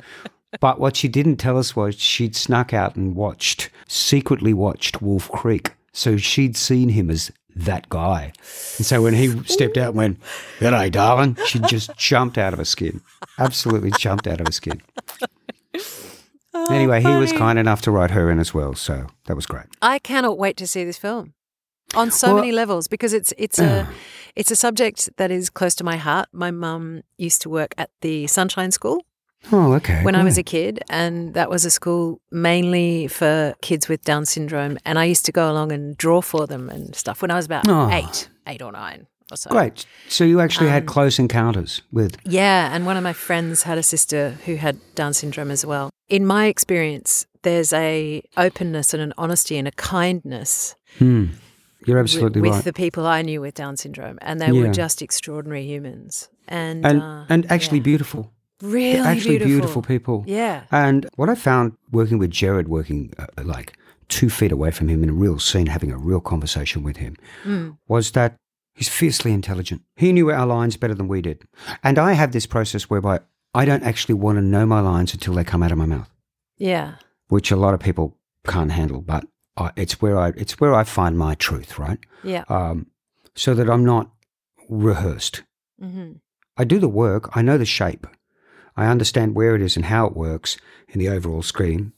[0.59, 5.29] But what she didn't tell us was she'd snuck out and watched, secretly watched Wolf
[5.31, 5.73] Creek.
[5.91, 8.33] So she'd seen him as that guy.
[8.77, 10.19] And so when he stepped out and went,
[10.59, 13.01] G'day, darling, she just jumped out of her skin.
[13.39, 14.81] Absolutely jumped out of her skin.
[16.53, 18.75] Oh, anyway, he was kind enough to write her in as well.
[18.75, 19.65] So that was great.
[19.81, 21.34] I cannot wait to see this film
[21.95, 23.87] on so Well- many levels because it's it's a
[24.35, 26.27] it's a subject that is close to my heart.
[26.33, 29.01] My mum used to work at the Sunshine School
[29.51, 30.03] Oh, okay.
[30.03, 34.25] when I was a kid, and that was a school mainly for kids with Down
[34.25, 34.77] syndrome.
[34.85, 37.45] And I used to go along and draw for them and stuff when I was
[37.45, 37.89] about Oh.
[37.91, 39.49] eight, eight or nine or so.
[39.51, 39.85] Great.
[40.09, 42.17] So you actually had Um, close encounters with.
[42.25, 45.89] Yeah, and one of my friends had a sister who had Down syndrome as well.
[46.09, 51.25] In my experience, there's a openness and an honesty and a kindness Hmm.
[51.85, 52.63] You're absolutely with right.
[52.63, 54.61] the people I knew with Down syndrome, and they Yeah.
[54.61, 57.83] were just extraordinary humans and and uh, and actually yeah.
[57.91, 58.31] beautiful.
[58.61, 59.51] really They're actually beautiful.
[59.53, 60.23] beautiful people.
[60.27, 63.73] Yeah, And what I found working with Jared, working uh, like
[64.07, 67.15] two feet away from him in a real scene, having a real conversation with him,
[67.43, 67.77] Mm.
[67.87, 68.35] was that
[68.73, 69.81] he's fiercely intelligent.
[69.95, 71.43] He knew our lines better than we did.
[71.83, 73.19] And I have this process whereby
[73.53, 76.09] I don't actually want to know my lines until they come out of my mouth,
[76.57, 76.95] yeah,
[77.27, 78.17] which a lot of people
[78.47, 79.01] can't handle.
[79.01, 79.25] But
[79.57, 81.99] I, it's where I it's where I find my truth, right?
[82.23, 82.43] yeah.
[82.49, 82.87] Um,
[83.35, 84.09] so that I'm not
[84.69, 85.43] rehearsed.
[85.79, 86.13] hmm
[86.57, 87.35] I do the work.
[87.35, 88.07] I know the shape.
[88.77, 91.91] I understand where it is and how it works in the overall scheme.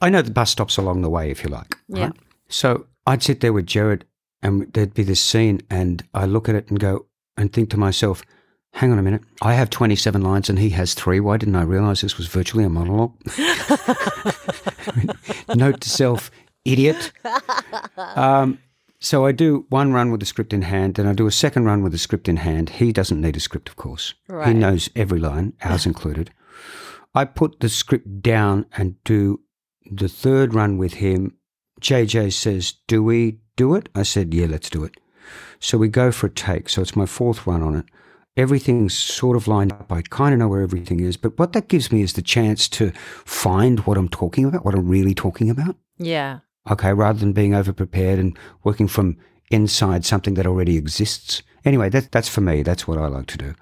[0.00, 1.76] I know the bus stops along the way, if you like.
[1.88, 2.06] Yeah.
[2.06, 2.12] right?
[2.48, 4.04] So I'd sit there with Jared,
[4.42, 7.76] and there'd be this scene, and I look at it and go and think to
[7.76, 8.24] myself,
[8.72, 9.22] "Hang on a minute.
[9.40, 11.20] I have 27 lines, and he has three.
[11.20, 13.12] Why didn't I realize this was virtually a monologue?"
[15.54, 16.30] Note to self,
[16.64, 17.12] idiot.
[17.96, 18.58] Um,
[19.00, 21.64] so I do one run with the script in hand, then I do a second
[21.64, 22.70] run with the script in hand.
[22.70, 24.14] He doesn't need a script, of course.
[24.46, 26.30] He knows every line, ours included.
[27.14, 29.40] I put the script down and do
[29.90, 31.36] the third run with him.
[31.80, 33.88] JJ says, Do we do it?
[33.94, 34.94] I said, Yeah, let's do it.
[35.58, 36.68] So we go for a take.
[36.68, 37.86] So it's my fourth run on it.
[38.36, 39.90] Everything's sort of lined up.
[39.90, 41.16] I kind of know where everything is.
[41.16, 42.92] But what that gives me is the chance to
[43.24, 46.40] find what I'm talking about, what I'm really talking about yeah,
[46.70, 49.16] okay, rather than being over prepared and working from
[49.50, 51.42] inside something that already exists.
[51.64, 52.62] Anyway, that, that's for me.
[52.62, 53.54] That's what I like to do.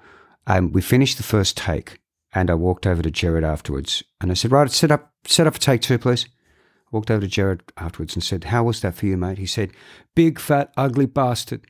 [0.47, 1.99] Um, we finished the first take,
[2.33, 5.53] and I walked over to Jared afterwards, and I said, "Right, set up, set up
[5.53, 8.95] for take two, please." I walked over to Jared afterwards and said, "How was that
[8.95, 9.71] for you, mate?" He said,
[10.15, 11.67] "Big fat ugly bastard."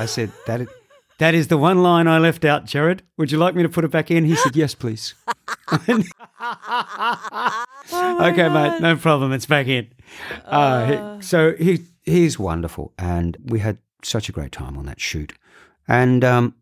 [0.00, 0.66] I said, "That
[1.18, 3.02] that is the one line I left out, Jared.
[3.16, 5.14] Would you like me to put it back in?" He said, "Yes, please."
[7.92, 9.32] okay, mate, no problem.
[9.32, 9.88] It's back in.
[10.44, 15.00] Uh, he- so he he's wonderful, and we had such a great time on that
[15.00, 15.32] shoot.
[15.86, 16.54] And um,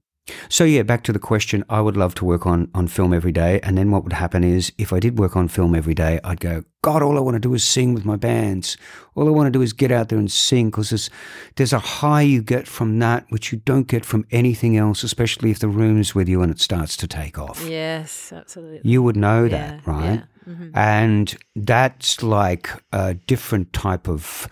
[0.48, 1.64] so yeah, back to the question.
[1.68, 4.42] I would love to work on on film every day, and then what would happen
[4.44, 7.34] is if I did work on film every day, I'd go, God, all I want
[7.36, 8.76] to do is sing with my bands.
[9.14, 11.10] All I want to do is get out there and sing because there's
[11.56, 15.50] there's a high you get from that which you don't get from anything else, especially
[15.50, 17.64] if the room's with you and it starts to take off.
[17.68, 18.80] yes, absolutely.
[18.90, 20.14] You would know Yeah, that, right?
[20.14, 20.52] yeah.
[20.52, 20.70] Mhm.
[20.74, 24.46] And that's like a different type of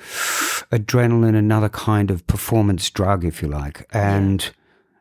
[0.72, 3.86] adrenaline, another kind of performance drug, if you like.
[3.92, 4.50] And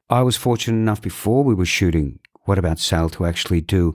[0.10, 3.94] I was fortunate enough before we were shooting What About Sal to actually do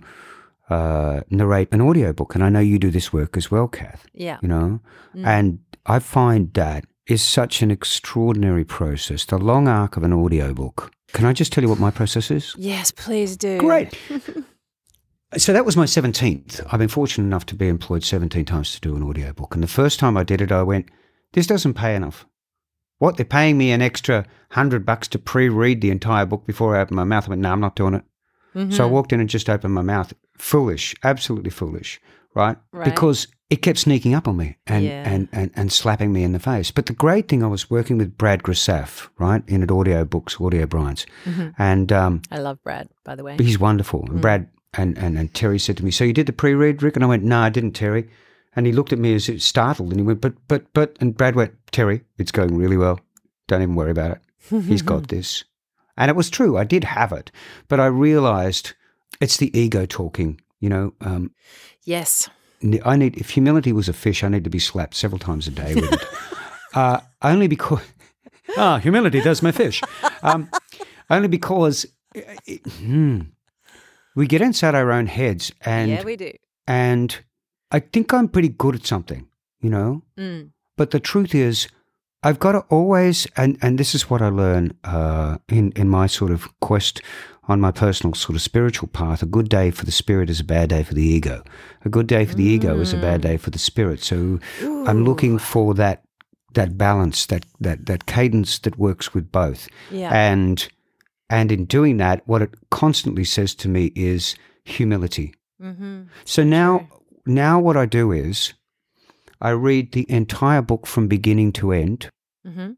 [0.70, 2.34] uh, narrate an audiobook.
[2.34, 4.80] And I know you do this work as well, Kath, Yeah, you know?
[5.14, 5.26] Mm.
[5.26, 10.92] And I find that is such an extraordinary process, the long arc of an audiobook.
[11.12, 12.54] Can I just tell you what my process is?
[12.59, 13.59] yes, please do.
[13.59, 13.98] Great.
[15.36, 16.66] so that was my 17th.
[16.70, 19.54] I've been fortunate enough to be employed 17 times to do an audiobook.
[19.54, 20.90] And the first time I did it, I went,
[21.32, 22.26] this doesn't pay enough.
[22.99, 23.16] What?
[23.16, 26.80] They're paying me an extra hundred bucks to pre read the entire book before I
[26.80, 27.26] open my mouth.
[27.26, 28.05] I went, no, I'm not doing it.
[28.55, 28.72] Mm-hmm.
[28.72, 30.12] So I walked in and just opened my mouth.
[30.36, 32.01] Foolish, absolutely foolish,
[32.34, 32.57] right?
[32.72, 32.84] Right.
[32.84, 35.09] Because it kept sneaking up on me and, Yeah.
[35.09, 36.70] and, and, and slapping me in the face.
[36.70, 40.40] But the great thing, I was working with Brad Grasaf, right, in at Audio Books,
[40.40, 41.07] Audio Bryants.
[41.24, 41.55] Mhm.
[41.59, 43.36] And um, I love Brad, by the way.
[43.38, 44.07] He's wonderful.
[44.11, 46.82] And Brad and, and, and Terry said to me, So you did the pre read,
[46.82, 46.96] Rick?
[46.96, 48.09] And I went, No, I didn't, Terry.
[48.59, 50.96] And he looked at me as startled and he went, But, but, but.
[51.00, 52.98] And Brad went, Terry, it's going really well.
[53.46, 54.64] Don't even worry about it.
[54.64, 55.44] He's got this.
[55.96, 56.56] And it was true.
[56.59, 57.30] I did have it.
[57.68, 58.72] But I realized
[59.20, 60.40] it's the ego talking.
[60.59, 61.30] You know, um,
[61.84, 62.28] Yes.
[62.84, 65.52] I need, if humility was a fish, I need to be slapped several times a
[65.52, 66.04] day with it.
[66.74, 67.80] uh, only because,
[68.56, 69.80] ah, humility there's my fish.
[70.24, 70.50] Um,
[71.11, 71.86] only because
[72.16, 73.20] uh, it- hmm,
[74.16, 76.32] we get inside our own heads and, yeah, we do.
[76.66, 77.16] and
[77.70, 79.26] I think I'm pretty good at something,
[79.60, 80.02] you know?
[80.16, 80.50] Mm.
[80.76, 81.68] But the truth is,
[82.22, 86.06] I've got to always, and, and this is what I learn uh, in, in my
[86.06, 87.00] sort of quest
[87.44, 89.22] on my personal sort of spiritual path.
[89.22, 91.42] A good day for the spirit is a bad day for the ego.
[91.84, 94.02] A good day for the ego is a bad day for the spirit.
[94.02, 96.04] So I'm looking for that
[96.54, 99.68] that balance, that that that cadence that works with both.
[99.90, 100.10] Yeah.
[100.12, 100.68] And
[101.30, 105.34] and in doing that, what it constantly says to me is humility.
[105.62, 106.02] mm-hmm.
[106.24, 106.86] So now
[107.28, 108.54] now what I do is
[109.40, 112.10] I read the entire book from beginning to end.
[112.46, 112.72] Mm-hmm.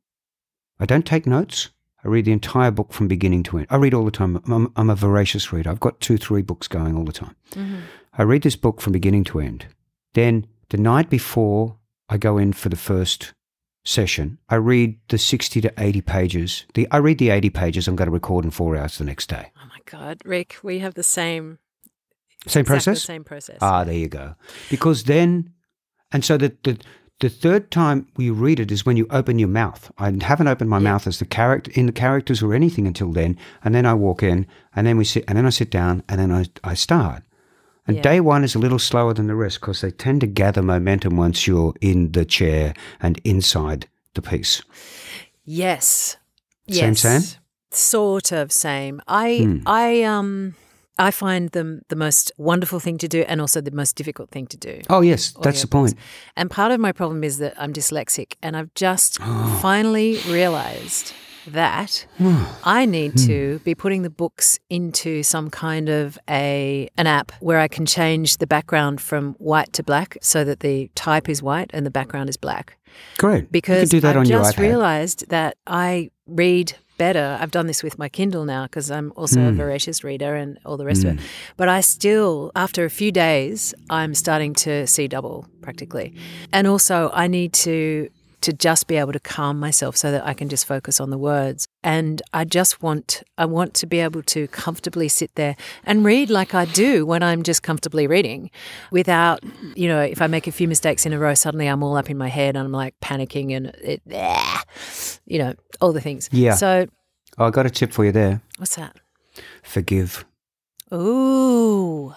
[0.79, 1.71] I don't take notes.
[2.05, 3.67] I read the entire book from beginning to end.
[3.71, 4.41] I read all the time.
[4.47, 5.71] I'm, I'm a voracious reader.
[5.71, 7.37] I've got two, three books going all the time.
[7.53, 7.81] Mm-hmm.
[8.17, 9.67] I read this book from beginning to end.
[10.15, 11.77] Then the night before
[12.09, 13.33] I go in for the first
[13.85, 16.65] session, I read the 60 to 80 pages.
[16.75, 19.29] The, I read the 80 pages I'm going to record in four hours the next
[19.29, 19.53] day.
[19.57, 21.59] Oh my God, Rick, we have the same
[22.47, 23.03] Same exactly process?
[23.03, 23.59] Same process.
[23.61, 24.35] Ah, there you go.
[24.71, 25.53] Because then,
[26.13, 26.79] and so the, the,
[27.21, 29.91] the third time you read it is when you open your mouth.
[29.99, 30.85] I haven't opened my Yeah.
[30.93, 34.23] mouth as the character in the characters or anything until then, and then I walk
[34.23, 37.23] in, and then we sit, and then I sit down, and then I, I start.
[37.87, 38.03] And Yeah.
[38.03, 41.17] day one is a little slower than the rest because they tend to gather momentum
[41.17, 44.63] once you're in the chair and inside the piece.
[45.45, 46.17] Yes.
[46.71, 47.01] Same, yes.
[47.01, 47.23] same?
[47.71, 49.01] Sort of same.
[49.09, 49.59] I Hmm.
[49.67, 50.55] I um
[51.09, 54.47] I find them the most wonderful thing to do and also the most difficult thing
[54.49, 54.75] to do.
[54.89, 55.95] Oh yes, that's the point.
[56.37, 59.59] And part of my problem is that I'm dyslexic and I've just Oh.
[59.63, 61.13] finally realized
[61.47, 62.07] that
[62.81, 63.27] I need Hmm.
[63.27, 67.87] to be putting the books into some kind of a an app where I can
[67.87, 71.91] change the background from white to black so that the type is white and the
[71.91, 72.77] background is black.
[73.19, 73.51] Great.
[73.51, 74.69] Because you can do that I've on your just iPad.
[74.69, 76.75] realized that I read
[77.07, 77.27] better.
[77.41, 79.49] I've done this with my Kindle now because I'm also Hmm.
[79.49, 81.21] a voracious reader and all the rest of it.
[81.57, 86.09] But I still, after a few days, I'm starting to see double practically.
[86.53, 88.09] And also, I need to
[88.49, 91.19] to just be able to calm myself so that I can just focus on the
[91.19, 91.67] words.
[91.85, 96.31] And I just want I want to be able to comfortably sit there and read
[96.31, 98.51] like I do when I'm just comfortably reading
[98.91, 99.39] without,
[99.77, 102.09] you know, if I make a few mistakes in a row, suddenly I'm all up
[102.11, 104.01] in my head and I'm like panicking and it,
[105.27, 106.29] you know, all the things.
[106.33, 106.55] Yeah.
[106.55, 106.87] So
[107.39, 108.41] Oh, I got a tip for you there.
[108.59, 108.97] what's that?
[109.63, 110.25] Forgive.
[110.93, 112.13] Ooh,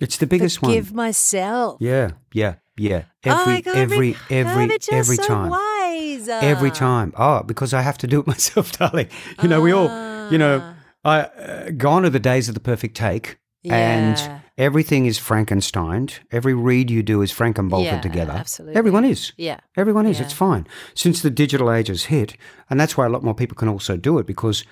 [0.00, 0.82] It's the biggest forgive one.
[0.82, 1.76] Forgive myself.
[1.80, 3.04] Yeah, yeah, yeah.
[3.26, 5.50] oh Every my God, every every Herbert, every so time.
[5.50, 6.28] Wise.
[6.28, 7.12] Every time.
[7.16, 9.08] Oh, because I have to do it myself, darling.
[9.42, 9.88] You know, we all,
[10.32, 10.74] you know,
[11.04, 13.76] I uh, gone are the days of the perfect take, Yeah.
[13.76, 16.18] and everything is Frankensteined.
[16.30, 18.32] Every read you do is Frankenbolted Yeah, together.
[18.32, 18.76] absolutely.
[18.76, 19.32] Everyone is.
[19.36, 19.60] Yeah.
[19.76, 20.18] Everyone is.
[20.18, 20.24] Yeah.
[20.24, 20.66] It's fine.
[20.94, 22.36] Since the digital age has hit,
[22.70, 24.64] and that's why a lot more people can also do it because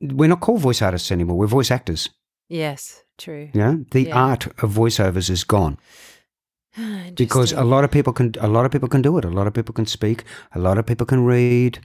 [0.00, 1.36] we're not called voice artists anymore.
[1.38, 2.08] We're voice actors.
[2.48, 3.48] Yes, true.
[3.54, 3.76] Yeah.
[3.90, 4.14] the Yeah.
[4.16, 5.78] art of voiceovers is gone
[7.14, 9.24] because a lot of people can a lot of people can do it.
[9.24, 10.24] A lot of people can speak.
[10.54, 11.80] A lot of people can read,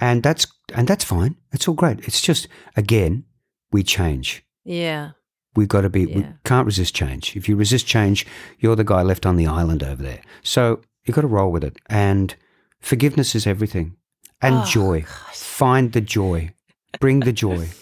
[0.00, 1.36] and that's and that's fine.
[1.52, 2.00] It's all great.
[2.06, 3.24] It's just again,
[3.70, 4.44] we change.
[4.64, 5.12] yeah.
[5.54, 6.06] We got to be.
[6.06, 7.36] We can't resist change.
[7.36, 8.26] If you resist change,
[8.58, 10.20] you're the guy left on the island over there.
[10.42, 11.76] So you've got to roll with it.
[11.88, 12.34] And
[12.80, 13.96] forgiveness is everything.
[14.40, 15.04] And Oh, joy.
[15.32, 16.54] Find the joy.
[17.00, 17.68] Bring the joy.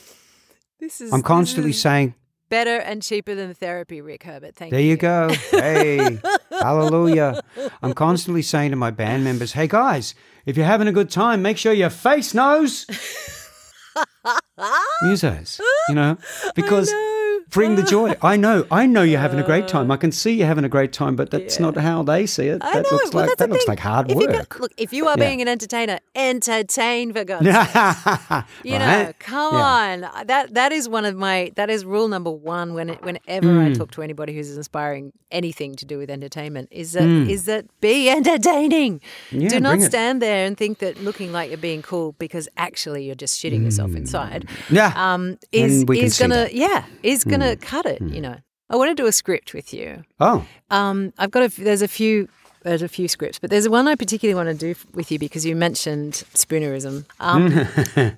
[0.80, 2.14] This is I'm constantly is saying,
[2.48, 4.56] better and cheaper than therapy, Rick Herbert.
[4.56, 4.96] Thank There you.
[4.96, 5.34] There you go.
[5.50, 6.18] Hey,
[6.50, 7.42] hallelujah.
[7.82, 10.14] I'm constantly saying to my band members, hey guys,
[10.46, 12.86] if you're having a good time, make sure your face knows.
[15.04, 16.16] Musos, you know,
[16.54, 16.90] because.
[17.50, 18.14] Bring the joy.
[18.22, 19.90] I know, I know you're having a great time.
[19.90, 22.62] I can see you're having a great time, but that's not how they see it.
[22.62, 22.96] I that know.
[22.96, 23.72] looks well, like that looks thing.
[23.72, 24.48] like hard if work.
[24.48, 25.24] go- look, if you are Yeah.
[25.26, 28.44] being an entertainer, entertain for God's sake.
[28.64, 30.04] You know, come Yeah.
[30.04, 30.26] on.
[30.26, 33.70] That that is one of my that is rule number one when it, whenever I
[33.70, 33.76] Mm.
[33.76, 37.46] talk to anybody who's inspiring anything to do with entertainment is that is Mm.
[37.46, 39.00] that be entertaining.
[39.30, 39.86] Yeah, do not bring it.
[39.86, 43.62] stand there and think that looking like you're being cool because actually you're just shitting
[43.64, 44.46] yourself inside.
[44.70, 44.92] Yeah.
[44.96, 46.46] Um, is And we can is gonna.
[46.46, 46.50] Mm.
[46.52, 48.00] yeah is gonna cut it.
[48.00, 48.36] You know,
[48.68, 50.04] I want to do a script with you.
[50.20, 52.28] oh, Um, I've got a, there's a few
[52.62, 55.46] there's a few scripts, but there's one I particularly want to do with you because
[55.46, 57.06] you mentioned spoonerism.
[57.18, 57.66] Um,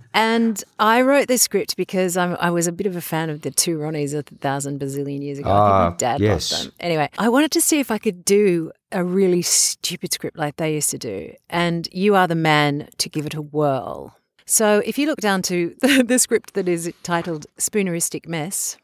[0.14, 3.43] and I wrote this script because I'm, I was a bit of a fan of
[3.43, 5.49] the two Ronnies a thousand bazillion years ago.
[5.49, 6.51] I Ah, think my dad yes.
[6.51, 6.73] loved them.
[6.81, 10.75] Anyway, I wanted to see if I could do a really stupid script like they
[10.75, 14.16] used to do, and you are the man to give it a whirl.
[14.45, 18.77] So if you look down to the, the script that is titled Spooneristic Mess,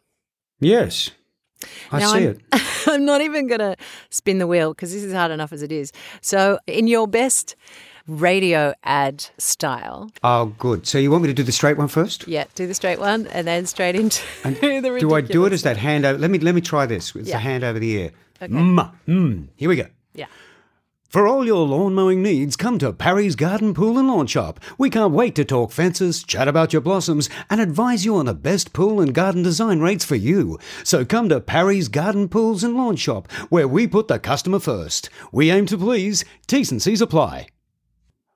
[0.61, 1.11] yes.
[1.90, 2.40] I now see I'm, it.
[2.86, 3.76] I'm not even going to
[4.11, 5.92] spin the wheel because this is hard enough as it is.
[6.20, 7.56] So, in your best
[8.06, 10.86] radio ad style, Oh, good.
[10.86, 12.26] So you want me to do the straight one first?
[12.28, 15.00] yeah, do the straight one and then straight into the ridiculous.
[15.00, 16.18] Do I do it as that hand over?
[16.18, 17.14] Let me let me try this.
[17.16, 17.36] It's Yeah.
[17.36, 18.11] the hand over the ear.
[18.40, 18.52] Okay.
[18.52, 19.48] Mm, mm.
[19.56, 19.86] Here we go.
[20.14, 20.26] Yeah.
[21.09, 24.61] For all your lawn mowing needs, come to Parry's Garden Pool and Lawn Shop.
[24.76, 28.34] We can't wait to talk fences, chat about your blossoms, and advise you on the
[28.34, 30.59] best pool and garden design rates for you.
[30.84, 35.09] So come to Parry's Garden Pools and Lawn Shop, where we put the customer first.
[35.32, 36.26] We aim to please.
[36.46, 37.46] T's and C's apply.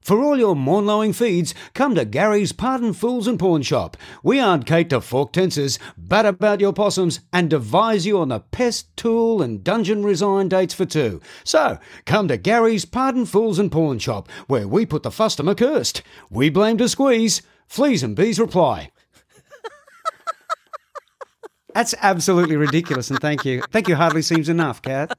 [0.03, 3.97] For all your morn-lowing feeds, come to Gary's Pardon Fools and Pawn Shop.
[4.25, 8.41] We aren't Kate to fork tenses, bat about your possums, and devise you on the
[8.41, 11.21] pest, tool, and dungeon resign dates for two.
[11.45, 16.03] So, come to Gary's Pardon Fools and Pawn Shop, where we put the fustomer cursed.
[16.31, 17.43] We blame to squeeze.
[17.69, 18.91] Fleas and bees reply.
[21.75, 23.63] That's absolutely ridiculous, and thank you.
[23.71, 25.17] Thank you hardly seems enough, Kat.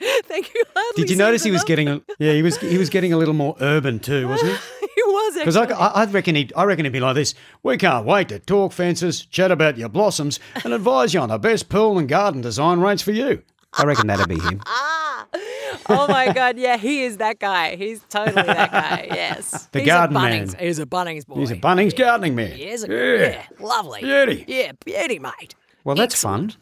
[0.24, 0.62] Thank you.
[0.74, 3.16] Hardly Did you notice he was getting a, yeah he was he was getting a
[3.16, 4.56] little more urban too, wasn't he?
[4.94, 5.64] he was Because I.
[5.64, 7.34] I, I reckon he I reckon he'd be like this.
[7.62, 11.38] We can't wait to talk fences, chat about your blossoms, and advise you on the
[11.38, 13.42] best pool and garden design range for you.
[13.74, 14.62] I reckon that'd be him.
[14.66, 17.76] oh my god, yeah, he is that guy.
[17.76, 19.06] He's totally that guy.
[19.10, 20.46] Yes, The He's garden a man.
[20.46, 20.60] Bunnings.
[20.60, 21.40] He's a Bunnings boy.
[21.40, 22.52] He's a Bunnings gardening man.
[22.52, 23.30] He is a yeah.
[23.30, 24.00] yeah, lovely.
[24.00, 24.44] Beauty.
[24.46, 25.54] Yeah, beauty, mate.
[25.84, 26.52] Well, that's fun.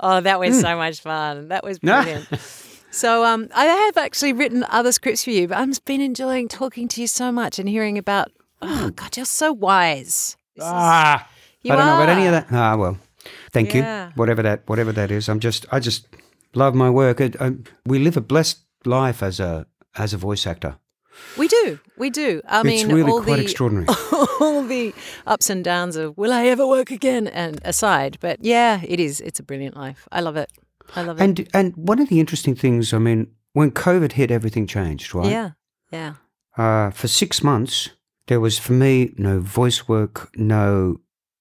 [0.00, 0.60] Oh, that was hmm.
[0.60, 1.48] so much fun.
[1.48, 2.26] That was brilliant.
[2.96, 6.88] So, um, I have actually written other scripts for you, but I've been enjoying talking
[6.88, 8.28] to you so much and hearing about.
[8.62, 10.36] Oh God, you're so wise.
[10.56, 11.28] This is- Ah,
[11.62, 12.46] You I don't know about any of that.
[12.50, 12.98] Ah, well,
[13.52, 14.06] thank Yeah.
[14.06, 14.12] you.
[14.16, 15.28] Whatever that, whatever that is.
[15.28, 16.06] I'm just, I just
[16.54, 17.20] love my work.
[17.20, 17.52] It, I,
[17.84, 19.66] we live a blessed life as a
[19.98, 20.76] as a voice actor.
[21.36, 22.40] we do, we do.
[22.46, 23.86] I it's mean, really all quite the extraordinary.
[24.40, 24.94] all the
[25.26, 29.20] ups and downs of will I ever work again and aside, but yeah, it is.
[29.20, 30.06] It's a brilliant life.
[30.12, 30.50] I love it.
[30.94, 31.24] I love it.
[31.24, 35.30] And and one of the interesting things, I mean, when COVID hit, everything changed, right?
[35.30, 35.50] Yeah,
[35.90, 36.14] yeah.
[36.56, 37.90] Uh, for six months,
[38.28, 41.00] there was for me no voice work, no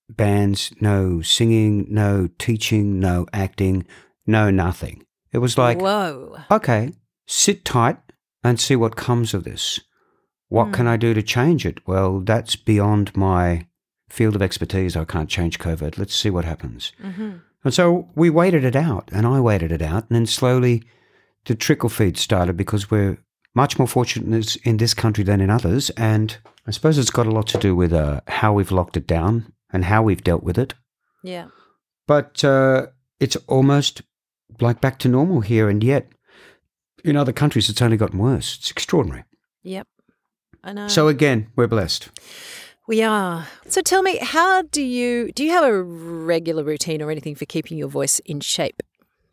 [0.10, 3.86] bands, no singing, no teaching, no acting,
[4.26, 5.06] no nothing.
[5.32, 6.38] It was like, Whoa.
[6.52, 6.94] okay,
[7.28, 7.98] sit tight
[8.44, 9.80] and see what comes of this.
[10.48, 11.86] What can I do to change it?
[11.88, 13.68] Well, that's beyond my
[14.10, 14.96] field of expertise.
[14.96, 15.98] I can't change COVID.
[15.98, 16.94] Let's see what happens.
[17.02, 20.84] hmm And so we waited it out, and I waited it out, and then slowly
[21.46, 23.18] the trickle feed started because we're
[23.56, 25.90] much more fortunate in this, country than in others.
[25.92, 26.38] And
[26.68, 29.52] I suppose it's got a lot to do with uh, how we've locked it down
[29.72, 30.76] and how we've dealt with it.
[31.24, 31.48] Yeah.
[32.08, 32.88] But uh,
[33.20, 34.04] it's almost
[34.62, 36.12] like back to normal here, and yet
[37.04, 38.58] in other countries it's only gotten worse.
[38.58, 39.24] It's extraordinary.
[39.64, 39.88] Yep.
[40.64, 40.88] I know.
[40.88, 42.10] So again, we're blessed.
[42.88, 43.48] We are.
[43.68, 45.44] So tell me, how do you do?
[45.44, 48.82] You have a regular routine or anything for keeping your voice in shape,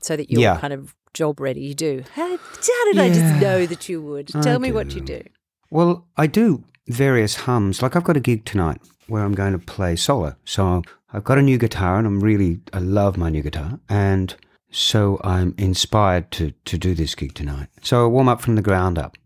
[0.00, 0.59] so that you're Yeah.
[0.59, 1.61] kind of job ready?
[1.61, 2.05] You do.
[2.14, 4.34] How, how did I just know that you would?
[4.34, 5.18] I Tell me what you do.
[5.20, 5.28] do.
[5.70, 7.82] Well, I do various hums.
[7.82, 10.34] Like I've got a gig tonight where I'm going to play solo.
[10.44, 10.82] So
[11.12, 13.78] I've got a new guitar and I'm really, I love my new guitar.
[13.88, 14.34] And
[14.70, 17.68] so I'm inspired to, to do this gig tonight.
[17.82, 19.16] So I warm up from the ground up.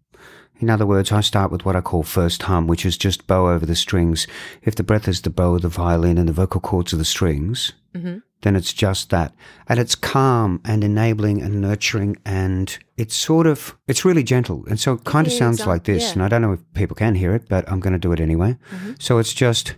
[0.58, 3.48] In other words, I start with what I call first hum, which is just bow
[3.48, 4.26] over the strings.
[4.62, 7.04] If the breath is the bow of the violin and the vocal cords are the
[7.04, 8.22] strings, Mhm.
[8.42, 9.34] then it's just that.
[9.68, 14.64] And it's calm and enabling and nurturing and it's sort of, it's really gentle.
[14.68, 16.02] And so it kind of Yeah, sounds like this.
[16.04, 16.12] yeah.
[16.14, 18.20] And I don't know if people can hear it, but I'm going to do it
[18.20, 18.56] anyway.
[18.98, 19.74] So it's just.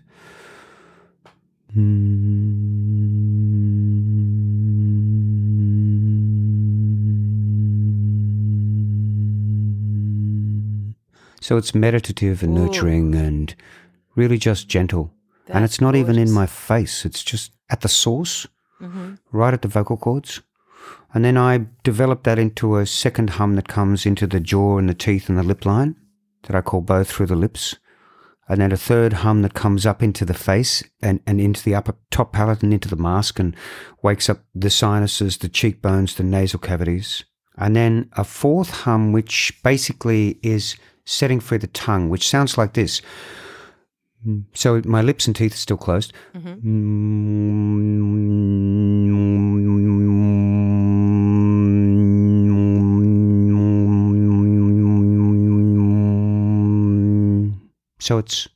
[11.41, 12.65] So it's meditative and Ooh.
[12.67, 13.55] nurturing and
[14.17, 15.13] really just gentle.
[15.49, 18.47] and it's not even in my face, it's just at the source,
[18.81, 19.15] Mm-hmm.
[19.33, 20.41] right at the vocal cords.
[21.13, 24.89] And then I develop that into a second hum that comes into the jaw and
[24.89, 25.97] the teeth and the lip line
[26.45, 27.75] that I call bow through the lips.
[28.49, 31.75] And then a third hum that comes up into the face and, and into the
[31.75, 33.57] upper top palate and into the mask and
[34.03, 37.25] wakes up the sinuses, the cheekbones, the nasal cavities.
[37.57, 40.77] And then a fourth hum, which basically is
[41.09, 43.01] setting free the tongue, which sounds like this.
[44.53, 46.13] So my lips and teeth are still closed.
[58.01, 58.49] So it's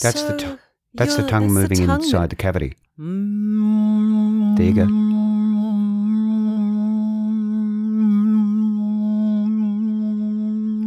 [0.00, 0.58] that's the So tongue.
[0.94, 2.76] That's the tongue that's the moving tongue inside the cavity.
[2.98, 4.86] that- There you go.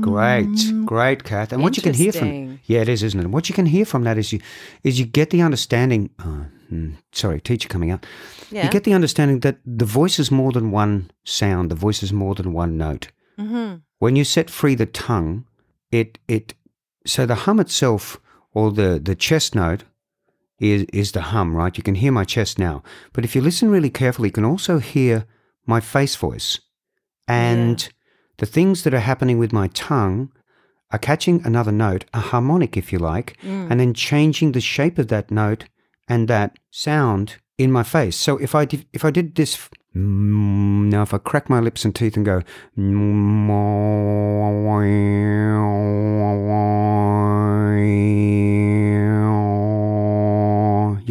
[0.05, 0.85] Great, mm-hmm.
[0.85, 1.51] great, Kath.
[1.51, 3.27] And what you can hear from yeah, it is, isn't it?
[3.27, 4.39] What you can hear from that is you
[4.83, 6.09] is you get the understanding.
[6.23, 6.45] Oh,
[7.11, 8.05] sorry, teacher coming out.
[8.51, 8.65] Yeah.
[8.65, 11.71] You get the understanding that the voice is more than one sound.
[11.71, 13.07] The voice is more than one note.
[13.37, 13.81] Mhm.
[13.99, 15.45] When you set free the tongue,
[15.91, 16.53] it it
[17.05, 18.19] so the hum itself
[18.53, 19.85] or the the chest note
[20.59, 21.77] is is the hum, right?
[21.77, 22.83] You can hear my chest now,
[23.13, 25.25] but if you listen really carefully, you can also hear
[25.65, 26.59] my face voice,
[27.27, 27.89] and
[28.37, 30.31] the things that are happening with my tongue
[30.91, 33.69] are catching another note, a harmonic, if you like, mm.
[33.69, 35.65] and then changing the shape of that note
[36.07, 38.15] and that sound in my face.
[38.15, 41.85] So if I did, if I did this mm, now, if I crack my lips
[41.85, 42.41] and teeth and go,
[42.77, 43.35] mm,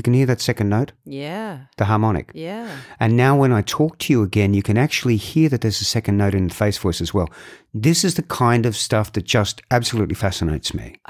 [0.02, 1.66] can hear that second note, Yeah.
[1.76, 2.30] the harmonic.
[2.34, 2.68] Yeah.
[2.98, 5.84] And now when I talk to you again, you can actually hear that there's a
[5.84, 7.28] second note in the face voice as well.
[7.72, 10.96] This is the kind of stuff that just absolutely fascinates me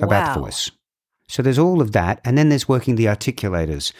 [0.00, 0.44] about the Wow.
[0.46, 0.70] voice.
[1.28, 3.92] So there's all of that, and then there's working the articulators.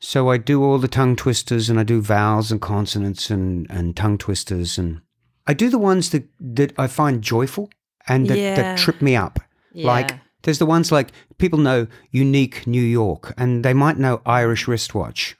[0.00, 3.96] So I do all the tongue twisters, and I do vowels and consonants and, and
[3.96, 5.00] tongue twisters, and
[5.46, 7.70] I do the ones that, that I find joyful
[8.08, 8.56] and that, Yeah.
[8.56, 9.38] that trip me up.
[9.74, 10.18] Like Yeah.
[10.46, 15.36] There's the ones like people know unique New York, and they might know Irish wristwatch,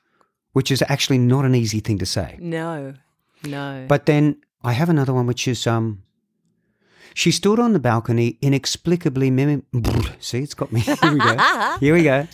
[0.52, 2.36] which is actually not an easy thing to say.
[2.40, 2.92] No.
[3.44, 3.86] No.
[3.88, 6.02] But then I have another one which is um
[7.22, 9.62] she stood on the balcony inexplicably mim
[10.20, 10.80] See, it's got me.
[10.80, 11.36] Here we go.
[11.80, 12.28] Here we go.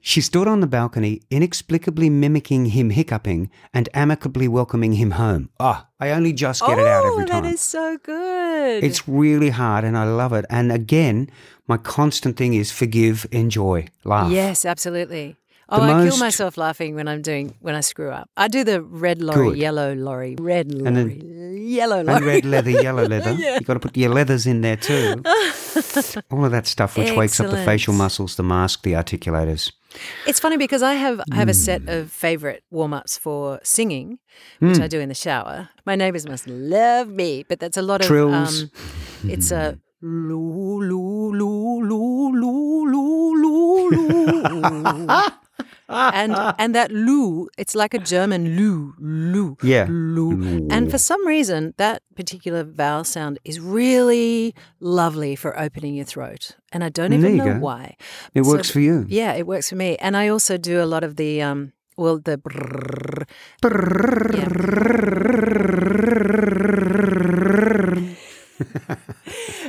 [0.00, 5.50] She stood on the balcony inexplicably mimicking him hiccuping and amicably welcoming him home.
[5.58, 7.42] Ah, I only just get it out every Oh, time.
[7.42, 8.84] that is so good.
[8.84, 10.44] It's really hard and I love it.
[10.48, 11.28] And again,
[11.66, 14.30] my constant thing is forgive, enjoy, laugh.
[14.30, 15.34] Yes, absolutely.
[15.70, 18.30] Oh, I kill myself laughing when I'm doing when I screw up.
[18.38, 19.58] I do the red lorry, Good.
[19.58, 23.32] yellow lorry, red lorry, then, yellow lorry, and red leather, yellow leather.
[23.38, 23.54] yeah.
[23.54, 25.22] You've got to put your leathers in there too.
[26.30, 27.18] All of that stuff which Excellent.
[27.18, 29.72] wakes up the facial muscles, the mask, the articulators.
[30.26, 31.52] It's funny because I have I have mm.
[31.52, 32.00] a set mm.
[32.00, 34.18] of favorite warm ups for singing,
[34.60, 34.82] which mm.
[34.82, 35.68] I do in the shower.
[35.84, 38.62] My neighbors must love me, but that's a lot Trills.
[38.62, 38.70] of
[39.24, 45.06] um, It's a loo loo loo loo loo loo loo
[45.88, 49.86] and and that loo, it's like a German loo loo Yeah.
[49.88, 50.66] loo.
[50.70, 56.56] And for some reason, that particular vowel sound is really lovely for opening your throat,
[56.72, 57.58] and I don't even know go.
[57.58, 57.96] why.
[58.34, 59.06] It So- works for you.
[59.08, 59.96] Yeah, it works for me.
[60.00, 63.26] And I also do a lot of the um well the brrrr.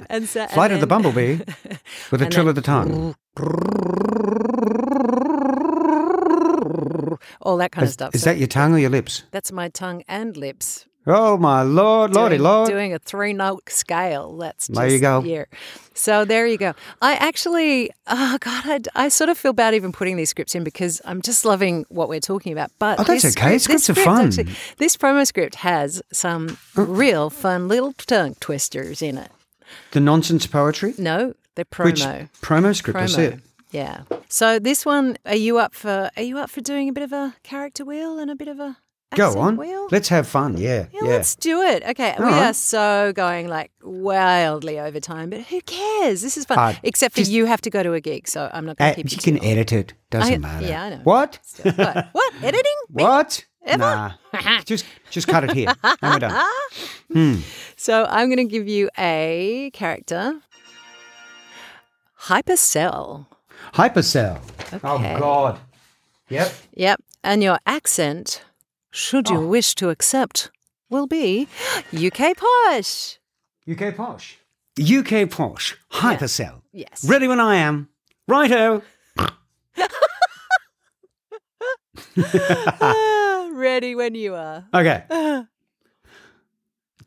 [0.10, 1.40] and so and Flight of the bumblebee
[2.12, 3.16] with a trill then- of the tongue.
[7.42, 8.14] all that kind of stuff.
[8.16, 9.24] is So that your tongue or your lips?
[9.32, 10.86] that's my tongue and lips.
[11.08, 12.70] Oh my lord, lordy doing, lord.
[12.70, 14.38] doing a three note scale.
[14.38, 15.24] That's just, There you go.
[15.24, 15.46] Yeah.
[15.96, 16.74] So there you go.
[17.02, 20.64] I actually, oh God, I, I sort of feel bad even putting these scripts in
[20.64, 22.72] because I'm just loving what we're talking about.
[22.80, 23.58] But Oh, that's this okay.
[23.58, 24.28] script- Scripts are fun.
[24.28, 26.84] actually- this promo script has some uh.
[26.84, 29.32] real fun little tongue twisters in it.
[29.92, 30.94] The nonsense poetry?
[30.98, 32.30] No, they're Which promo.
[32.42, 33.00] promo script?
[33.00, 33.40] I see it.
[33.72, 34.04] Yeah.
[34.30, 36.10] So this one, are you up for?
[36.18, 38.60] Are you up for doing a bit of a character wheel and a bit of
[38.60, 38.78] a
[39.16, 39.58] Go on.
[39.58, 39.88] wheel?
[39.92, 40.58] Let's have fun.
[40.58, 40.86] Yeah.
[40.94, 41.10] Yeah, Yeah.
[41.10, 41.84] let's do it.
[41.84, 46.22] Okay, we All are so going like wildly over time, but who cares?
[46.22, 46.58] This is fun.
[46.60, 48.94] Uh, Except for you have to go to a gig, so I'm not going Uh,
[48.96, 49.16] to keep you.
[49.16, 49.94] you can edit it.
[50.12, 50.68] Doesn't I- matter.
[50.68, 51.02] yeah, I know.
[51.04, 51.40] What?
[51.64, 52.08] what?
[52.14, 52.34] What?
[52.44, 52.76] Editing?
[52.90, 53.46] What?
[53.66, 53.78] Ever?
[53.80, 54.12] Nah.
[54.66, 55.74] just just cut it here.
[55.84, 57.44] And we're done.
[57.78, 60.42] So I'm going to give you a character.
[62.24, 63.26] Hypercell.
[63.74, 64.39] Hypercell.
[64.74, 65.16] Okay.
[65.16, 65.60] Oh God.
[66.30, 66.53] Yep.
[66.76, 67.01] Yep.
[67.24, 68.43] And your accent,
[68.91, 69.47] should you Oh.
[69.47, 70.51] wish to accept,
[70.89, 71.47] will be
[71.93, 73.18] UK posh.
[73.70, 74.38] UK posh.
[74.80, 75.78] UK posh.
[75.91, 76.62] Hypercell.
[76.72, 77.03] Yes.
[77.07, 77.89] Ready when I am.
[78.28, 78.82] Righto.
[83.53, 84.66] Ready when you are.
[84.74, 85.03] Okay.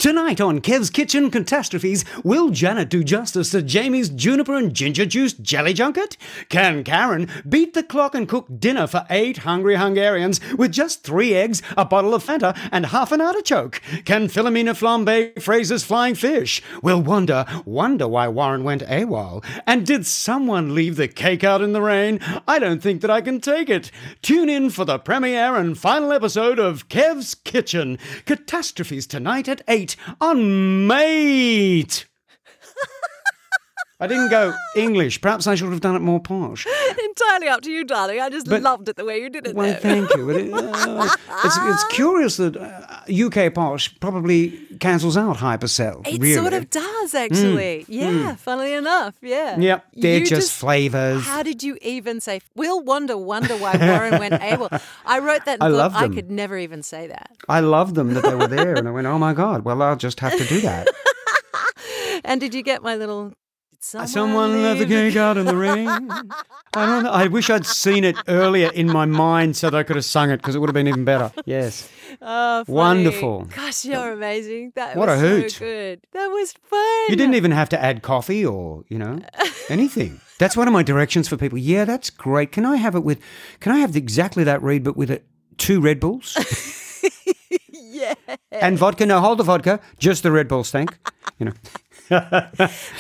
[0.03, 5.33] Tonight on Kev's Kitchen Catastrophes, will Janet do justice to Jamie's juniper and ginger juice
[5.33, 6.17] jelly junket?
[6.49, 11.35] Can Karen beat the clock and cook dinner for eight hungry Hungarians with just three
[11.35, 13.81] eggs, a bottle of Fanta, and half an artichoke?
[14.05, 16.61] Can Philomena flambe Fraser's flying fish?
[16.83, 19.45] Will Wanda wonder why Warren went AWOL?
[19.69, 22.19] And did someone leave the cake out in the rain?
[22.49, 23.93] I don't think that I can take it.
[24.21, 28.01] Tune in for the premiere and final episode of Kev's Kitchen.
[28.27, 32.07] Catastrophes tonight at 8 on Mate.
[34.03, 35.21] I didn't go English.
[35.21, 36.67] Perhaps I should have done it more posh.
[37.05, 38.21] Entirely up to you, darling.
[38.21, 39.55] I just But- loved it the way you did it.
[39.55, 39.77] Well, there.
[39.79, 40.27] thank you.
[40.27, 41.09] But it- uh,
[41.45, 46.05] it's, it's curious that uh, UK posh probably cancels out hypercell.
[46.07, 46.35] It really.
[46.35, 47.85] sort of does, actually.
[47.89, 49.15] yeah, funnily enough.
[49.23, 49.57] Yeah.
[49.59, 51.25] Yep, they're You just, flavors.
[51.25, 52.41] How did you even say?
[52.57, 54.69] We'll wonder, wonder why Warren went able.
[55.07, 57.31] I wrote that I love I could never even say that.
[57.49, 59.65] I loved them that they were there, and I went, "Oh my god!
[59.65, 60.89] Well, I'll just have to do that."
[62.25, 63.33] And did you get my little?
[63.83, 65.89] Did someone, Someone left the leave cake out in the rain.
[65.89, 67.11] I don't know.
[67.11, 70.31] I wish I'd seen it earlier in my mind so that I could have sung
[70.31, 71.33] it because it would have been even better.
[71.47, 71.89] Yes.
[72.21, 72.77] Oh, funny.
[72.77, 73.45] Wonderful.
[73.57, 74.73] Gosh, you're amazing.
[74.77, 75.51] That What was a hoot.
[75.53, 76.01] so good.
[76.13, 77.07] That was fun.
[77.09, 79.19] You didn't even have to add coffee or, you know,
[79.71, 80.21] anything.
[80.39, 81.57] That's one of my directions for people.
[81.57, 82.53] Yeah, that's great.
[82.53, 83.19] Can I have it with,
[83.61, 85.25] can I have exactly that read, but with it,
[85.57, 86.37] two Red Bulls
[87.71, 88.15] yeah.
[88.51, 89.07] and vodka?
[89.07, 90.97] No, hold the vodka, just the Red Bulls, thank.
[91.39, 91.53] You know,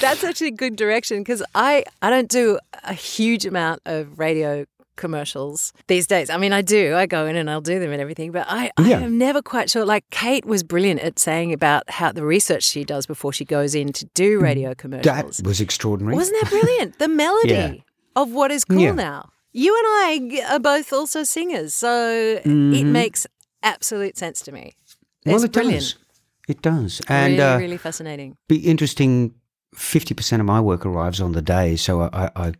[0.00, 4.64] That's actually a good direction because I, I don't do a huge amount of radio
[4.96, 6.28] commercials these days.
[6.30, 6.94] I mean, I do.
[6.94, 9.00] I go in and I'll do them and everything, but I, I Yeah.
[9.00, 9.84] am never quite sure.
[9.84, 13.74] Like Kate was brilliant at saying about how the research she does before she goes
[13.74, 15.38] in to do radio commercials.
[15.38, 16.14] That was extraordinary.
[16.16, 16.98] Wasn't that brilliant?
[16.98, 17.72] The melody Yeah.
[18.16, 18.92] of what is cool Yeah.
[18.92, 19.30] now.
[19.54, 19.86] You and
[20.40, 23.26] I are both also singers, so it makes
[23.62, 24.72] absolute sense to me.
[24.84, 24.94] It's
[25.24, 25.30] Mm-hmm.
[25.34, 25.80] well, it brilliant.
[25.82, 25.94] does.
[26.48, 27.00] It does.
[27.08, 28.36] And really, uh, really fascinating.
[28.48, 29.34] be interesting.
[29.74, 32.52] Fifty percent of my work arrives on the day, so I, I,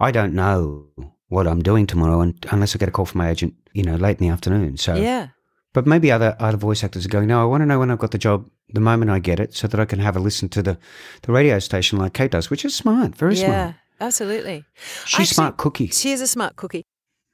[0.00, 0.86] I don't know
[1.28, 3.96] what I'm doing tomorrow, and unless I get a call from my agent, you know,
[3.96, 4.78] late in the afternoon.
[4.78, 5.28] So, Yeah.
[5.74, 7.28] but maybe other other voice actors are going.
[7.28, 9.54] No, I want to know when I've got the job the moment I get it,
[9.54, 10.78] so that I can have a listen to the
[11.22, 13.58] the radio station like Kate does, which is smart, very Yeah, smart.
[13.58, 14.64] Yeah, absolutely.
[15.04, 15.88] She's Actually, smart cookie.
[15.88, 16.82] She is a smart cookie.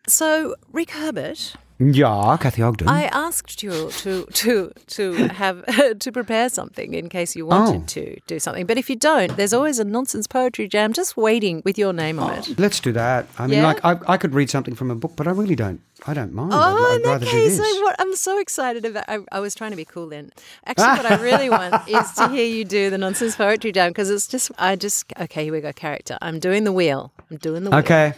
[0.09, 2.87] So, Rick Herbert, Yeah, Kathy Ogden.
[2.89, 5.65] I asked you to to to have
[5.99, 7.85] to prepare something in case you wanted Oh.
[7.87, 8.65] to do something.
[8.65, 12.21] But if you don't, there's always a nonsense poetry jam just waiting with your name
[12.21, 12.47] on it.
[12.51, 13.27] Oh, let's do that.
[13.39, 13.67] I mean, Yeah?
[13.67, 15.81] like I, I could read something from a book, but I really don't.
[16.07, 16.53] I don't mind.
[16.55, 17.61] Oh, I'd, in I'd that rather do case, this.
[17.67, 19.05] I, what, I'm so excited about.
[19.09, 20.31] I, I was trying to be cool then.
[20.67, 24.11] Actually, what I really want is to hear you do the nonsense poetry jam because
[24.11, 25.73] it's just, I just, okay, here we go.
[25.73, 26.19] Character.
[26.23, 27.13] I'm doing the wheel.
[27.31, 27.81] I'm doing the wheel.
[27.81, 28.13] Okay.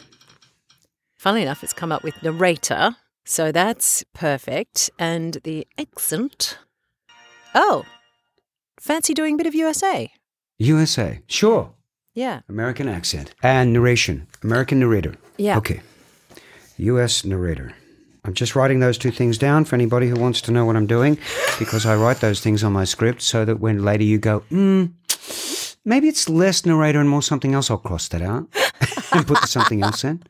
[1.16, 2.96] Funnily enough, it's come up with narrator,
[3.26, 4.90] so that's perfect.
[4.98, 6.58] And the accent.
[7.54, 7.84] Oh,
[8.80, 10.10] fancy doing a bit of USA?
[10.58, 11.20] USA.
[11.26, 11.72] Sure.
[12.14, 14.26] Yeah, American accent and narration.
[14.42, 15.16] American narrator.
[15.36, 15.58] yeah.
[15.58, 15.82] Okay.
[16.78, 17.24] U.S.
[17.24, 17.74] narrator.
[18.24, 20.86] I'm just writing those two things down for anybody who wants to know what I'm
[20.86, 21.16] doing,
[21.58, 24.86] because I write those things on my script so that when later you go, hmm,
[25.84, 27.70] maybe it's less narrator and more something else.
[27.70, 28.48] I'll cross that out
[29.12, 30.22] and put something else in.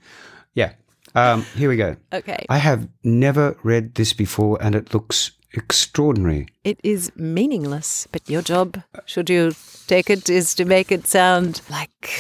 [0.55, 0.73] Yeah.
[1.17, 1.97] Um, here we go.
[2.13, 2.45] Okay.
[2.51, 6.47] I have never read this before, and it looks extraordinary.
[6.63, 9.53] It is meaningless, but your job, should you
[9.87, 12.11] take it, is to make it sound like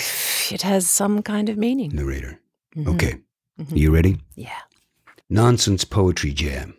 [0.51, 1.90] it has some kind of meaning.
[1.92, 2.40] Narrator.
[2.86, 3.16] Okay.
[3.59, 4.16] Are you ready?
[4.34, 4.61] Yeah.
[5.28, 6.74] Nonsense poetry jam.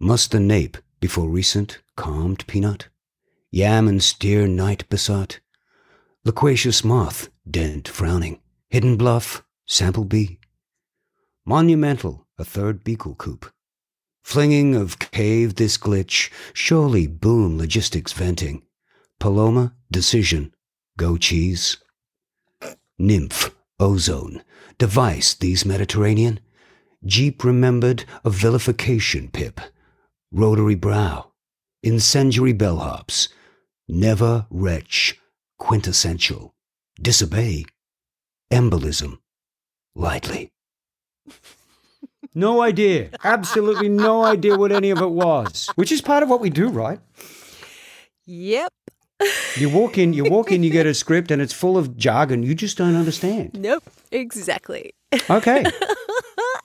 [0.00, 2.88] Must the nape before recent calmed peanut?
[3.52, 5.38] Yam and steer night besought?
[6.24, 8.40] Loquacious moth, dent frowning,
[8.70, 10.40] hidden bluff, sample bee?
[11.48, 13.46] Monumental, a third beagle coop.
[14.24, 18.64] Flinging of cave this glitch, surely boom logistics venting.
[19.20, 20.52] Paloma, decision,
[20.98, 21.76] go cheese.
[22.98, 24.42] Nymph, ozone,
[24.76, 26.40] device these Mediterranean.
[27.04, 29.60] Jeep remembered a vilification pip.
[30.32, 31.30] Rotary brow,
[31.84, 33.28] incendiary bellhops.
[33.86, 35.20] Never wretch,
[35.60, 36.56] quintessential.
[37.00, 37.66] Disobey,
[38.52, 39.20] embolism,
[39.94, 40.50] lightly.
[42.34, 43.08] No idea.
[43.24, 45.70] Absolutely no idea what any of it was.
[45.76, 47.00] Which is part of what we do, right?
[48.26, 48.72] Yep.
[49.56, 52.42] You walk in, you walk in, you get a script and it's full of jargon
[52.42, 53.52] you just don't understand.
[53.54, 53.84] Nope.
[54.12, 54.92] Exactly.
[55.30, 55.64] Okay.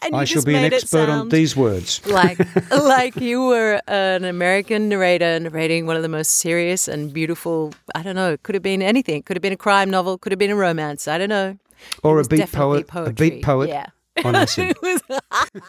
[0.03, 2.01] And I shall be an expert on these words.
[2.07, 2.39] like
[2.71, 7.71] like you were an American narrator narrating one of the most serious and beautiful.
[7.93, 8.35] I don't know.
[8.41, 9.21] Could have been anything.
[9.21, 10.17] Could have been a crime novel.
[10.17, 11.07] Could have been a romance.
[11.07, 11.55] I don't know.
[12.03, 12.89] Or a beat poet.
[12.95, 13.85] A beat poet Yeah.
[14.25, 14.75] On acid.
[14.81, 15.01] Was,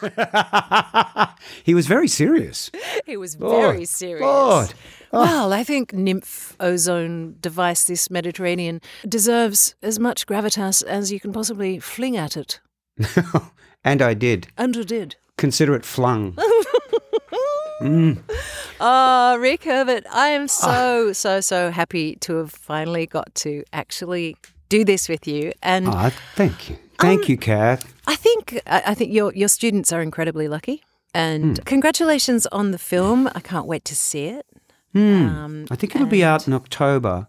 [1.63, 2.71] he was very serious.
[3.05, 4.21] He was Lord, very serious.
[4.21, 4.73] Lord.
[5.11, 11.31] Well, I think nymph ozone device, this Mediterranean, deserves as much gravitas as you can
[11.33, 12.59] possibly fling at it.
[13.83, 14.47] and I did.
[14.57, 15.15] And you did.
[15.37, 16.37] Consider it flung.
[18.79, 20.47] Oh, Rick Herbert, I am Ah.
[20.47, 24.35] so, so, so happy to have finally got to actually
[24.69, 25.51] do this with you.
[25.61, 26.77] And Ah, thank you.
[27.07, 27.93] Thank you, Kath.
[28.07, 30.83] I think I think your your students are incredibly lucky.
[31.13, 31.63] And Hmm.
[31.65, 33.29] congratulations on the film.
[33.35, 34.45] I can't wait to see it.
[34.93, 35.27] Hmm.
[35.29, 37.27] Um, I think it'll be out in October.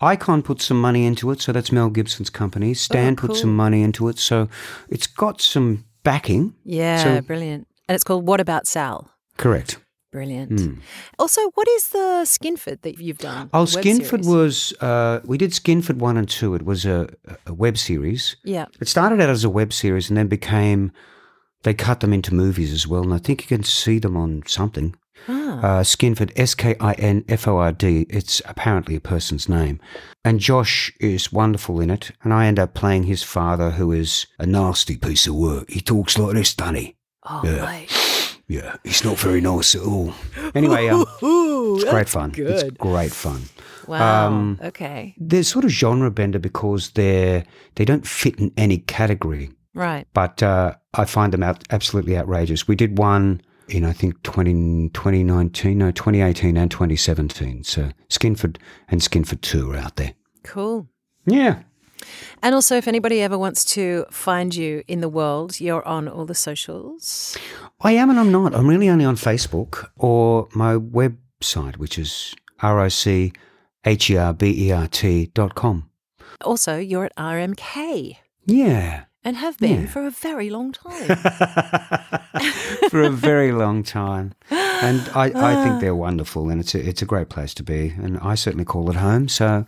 [0.00, 2.72] Icon put some money into it, so that's Mel Gibson's company.
[2.74, 3.36] Stan put Oh, cool.
[3.42, 4.48] some money into it, so
[4.88, 6.54] it's got some backing.
[6.64, 7.66] yeah, So- brilliant.
[7.88, 9.10] And it's called What About Sal?
[9.36, 9.78] Correct.
[10.18, 10.60] Brilliant.
[10.60, 10.74] Hmm.
[11.18, 13.50] Also, what is the Skinford that you've done?
[13.52, 16.54] Oh, Skinford was, uh, we did Skinford 1 and 2.
[16.56, 17.08] It was a,
[17.46, 18.34] a web series.
[18.42, 18.66] Yeah.
[18.80, 20.90] It started out as a web series and then became,
[21.62, 23.02] they cut them into movies as well.
[23.02, 24.96] And I think you can see them on something.
[25.28, 28.06] Ah, Uh, Skinford, S K I N F O R D.
[28.10, 29.80] It's apparently a person's name.
[30.24, 32.10] And Josh is wonderful in it.
[32.24, 35.70] And I end up playing his father, who is a nasty piece of work.
[35.70, 36.96] He talks like this, Danny.
[37.30, 37.64] oh, yeah.
[37.64, 37.90] mate.
[38.48, 40.14] Yeah, he's not very nice at all.
[40.54, 42.34] Anyway, um, Ooh, it's great that's fun.
[42.34, 43.42] It's great fun.
[43.86, 44.26] Wow.
[44.26, 45.14] Um, okay.
[45.18, 47.44] They're sort of genre bender because they're
[47.74, 49.50] they don't fit in any category.
[49.74, 50.06] Right.
[50.14, 52.66] But uh, I find them out absolutely outrageous.
[52.66, 57.64] We did one in I think 20, 2019, no 2018 and 2017.
[57.64, 58.58] So Skinford
[58.88, 60.14] and Skinford Two are out there.
[60.42, 60.88] Cool.
[61.26, 61.62] Yeah.
[62.42, 66.24] And also, if anybody ever wants to find you in the world, you're on all
[66.26, 67.36] the socials.
[67.80, 68.54] I am and I'm not.
[68.54, 75.90] I'm really only on Facebook or my website, which is R-O-C-H-E-R-B-E-R-T dot com.
[76.44, 78.16] Also, you're at RMK
[78.46, 79.04] Yeah.
[79.24, 79.86] And have been Yeah.
[79.86, 81.16] for a very long time.
[82.90, 84.32] For a very long time.
[84.50, 85.78] And I, I think ah.
[85.80, 87.92] they're wonderful and it's a, it's a great place to be.
[88.00, 89.28] And I certainly call it home.
[89.28, 89.66] So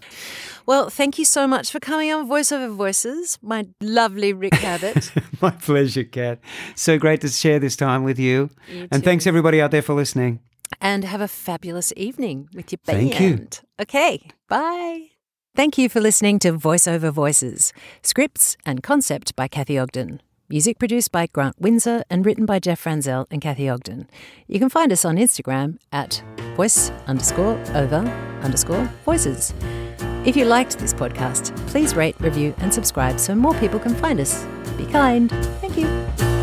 [0.66, 5.10] well, thank you so much for coming on Voice Over Voices, my lovely Rick Herbert.
[5.43, 6.39] my pleasure, Kat.
[6.77, 8.51] So great to share this time with you.
[8.68, 10.40] You and thanks everybody out there for listening.
[10.81, 13.12] and have a fabulous evening with your band.
[13.12, 13.47] Thank you.
[13.81, 15.19] Okay, bye.
[15.55, 17.72] Thank you for listening to Voice Over Voices,
[18.02, 20.22] scripts and concept by Kathy Ogden.
[20.48, 24.09] Music produced by Grant Windsor and written by Jeff Franzel and Kathy Ogden.
[24.47, 26.22] You can find us on Instagram at
[26.55, 27.98] voice underscore over
[28.43, 29.52] underscore voices.
[30.24, 34.20] If you liked this podcast, please rate, review, and subscribe so more people can find
[34.20, 34.44] us.
[34.77, 35.31] Be kind.
[35.60, 36.40] Thank you.